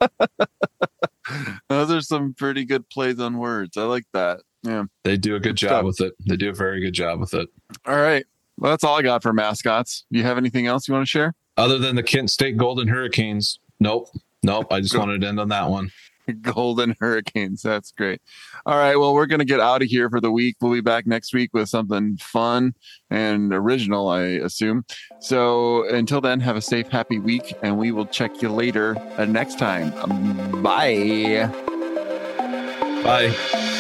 those 1.68 1.90
are 1.90 2.00
some 2.00 2.34
pretty 2.34 2.64
good 2.64 2.88
plays 2.88 3.18
on 3.18 3.38
words. 3.38 3.76
I 3.76 3.82
like 3.84 4.04
that. 4.12 4.40
Yeah. 4.62 4.84
They 5.04 5.16
do 5.16 5.34
a 5.34 5.40
good 5.40 5.50
Good 5.50 5.56
job 5.68 5.84
with 5.84 6.00
it. 6.00 6.14
They 6.26 6.36
do 6.36 6.50
a 6.50 6.54
very 6.54 6.80
good 6.80 6.92
job 6.94 7.20
with 7.20 7.34
it. 7.34 7.48
All 7.86 7.96
right. 7.96 8.24
Well, 8.58 8.70
that's 8.70 8.84
all 8.84 8.96
I 8.96 9.02
got 9.02 9.22
for 9.22 9.32
mascots. 9.32 10.04
You 10.10 10.22
have 10.22 10.38
anything 10.38 10.66
else 10.66 10.86
you 10.86 10.94
want 10.94 11.06
to 11.06 11.10
share? 11.10 11.34
other 11.58 11.78
than 11.78 11.96
the 11.96 12.02
Kent 12.02 12.30
State 12.30 12.56
Golden 12.56 12.88
Hurricanes, 12.88 13.58
nope, 13.78 14.08
nope. 14.42 14.72
I 14.72 14.80
just 14.80 14.96
wanted 14.96 15.20
to 15.20 15.26
end 15.28 15.38
on 15.38 15.48
that 15.50 15.68
one. 15.68 15.90
Golden 16.40 16.94
Hurricanes. 17.00 17.62
That's 17.62 17.92
great. 17.92 18.20
All 18.66 18.76
right. 18.76 18.96
Well, 18.96 19.14
we're 19.14 19.26
going 19.26 19.40
to 19.40 19.44
get 19.44 19.60
out 19.60 19.82
of 19.82 19.88
here 19.88 20.08
for 20.10 20.20
the 20.20 20.30
week. 20.30 20.56
We'll 20.60 20.72
be 20.72 20.80
back 20.80 21.06
next 21.06 21.34
week 21.34 21.50
with 21.52 21.68
something 21.68 22.16
fun 22.18 22.74
and 23.10 23.52
original, 23.52 24.08
I 24.08 24.22
assume. 24.22 24.84
So 25.20 25.88
until 25.88 26.20
then, 26.20 26.40
have 26.40 26.56
a 26.56 26.62
safe, 26.62 26.88
happy 26.88 27.18
week, 27.18 27.54
and 27.62 27.78
we 27.78 27.92
will 27.92 28.06
check 28.06 28.42
you 28.42 28.50
later 28.50 28.96
uh, 29.16 29.24
next 29.24 29.58
time. 29.58 29.90
Bye. 30.62 31.50
Bye. 33.02 33.71